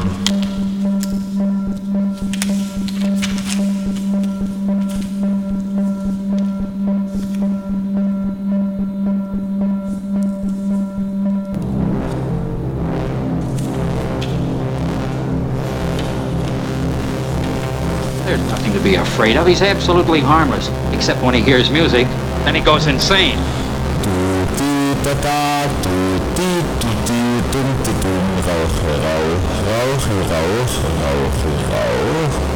[18.26, 19.48] There's nothing to be afraid of.
[19.48, 22.08] He's absolutely harmless, except when he hears music.
[22.46, 23.40] Then he goes insane.
[31.44, 32.53] There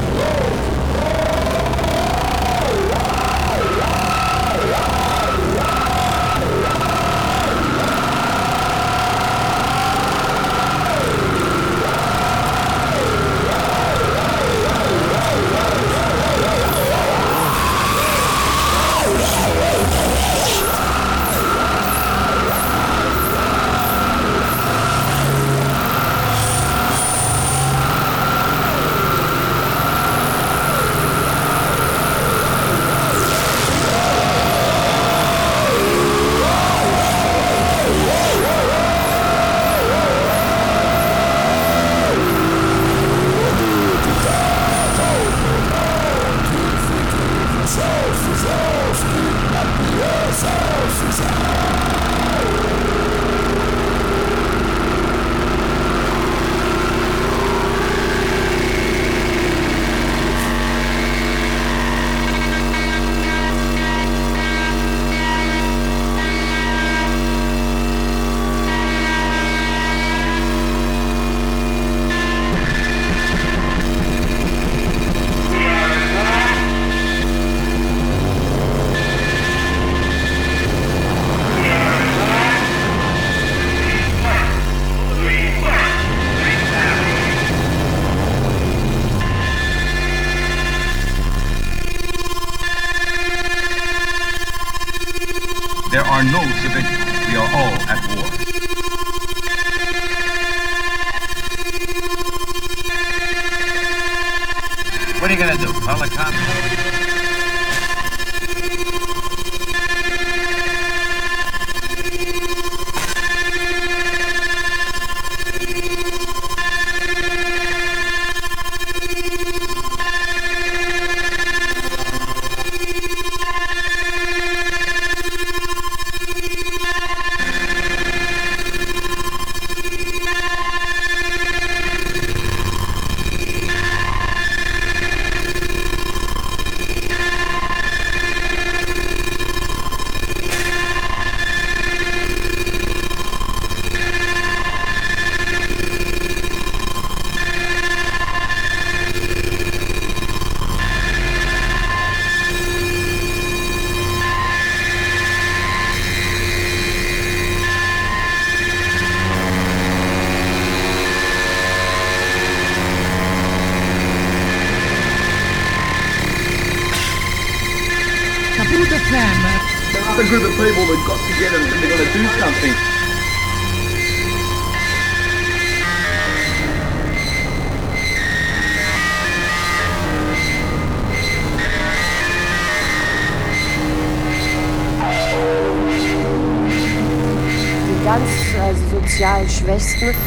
[189.67, 190.26] sozial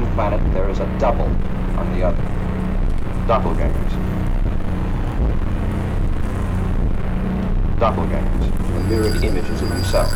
[0.00, 1.30] one planet, there is a double
[1.76, 2.22] on the other.
[3.26, 3.94] Doppelgangers.
[7.78, 10.12] Doppelgangers, the mirrored images of himself.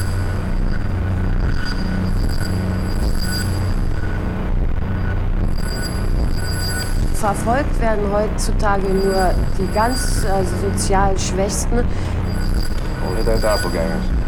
[7.15, 11.85] Verfolgt werden heutzutage nur die ganz also sozial Schwächsten.
[13.07, 14.24] Only their doppelgangers.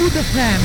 [0.00, 0.62] Kapoot FM.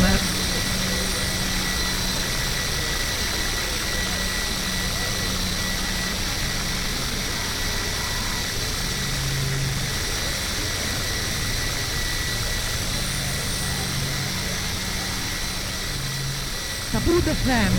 [16.92, 17.74] Kapoot FM.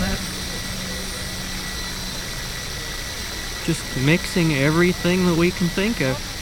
[3.65, 6.36] Just mixing everything that we can think of.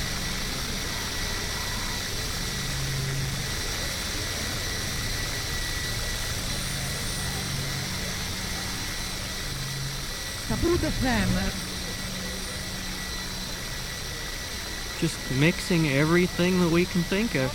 [11.05, 11.51] Kapoot
[14.99, 17.51] Just mixing everything that we can think of.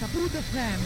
[0.00, 0.80] Kapoot FM.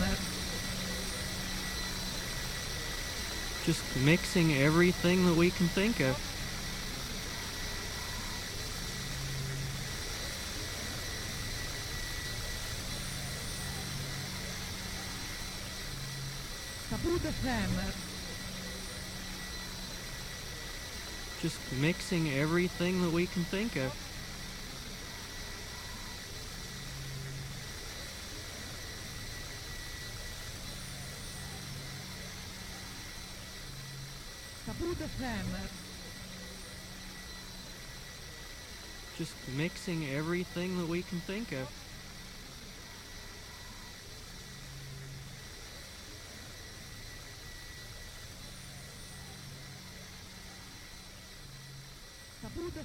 [3.64, 6.33] Just mixing everything that we can think of.
[21.42, 23.92] Just mixing everything that we can think of.
[39.18, 41.83] Just mixing everything that we can think of.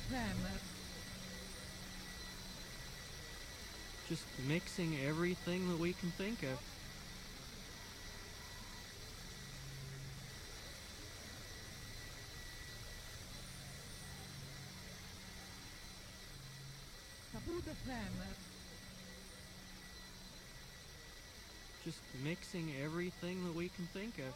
[0.09, 0.37] FM.
[4.07, 6.59] Just mixing everything that we can think of.
[21.85, 24.33] Just mixing everything that we can think of.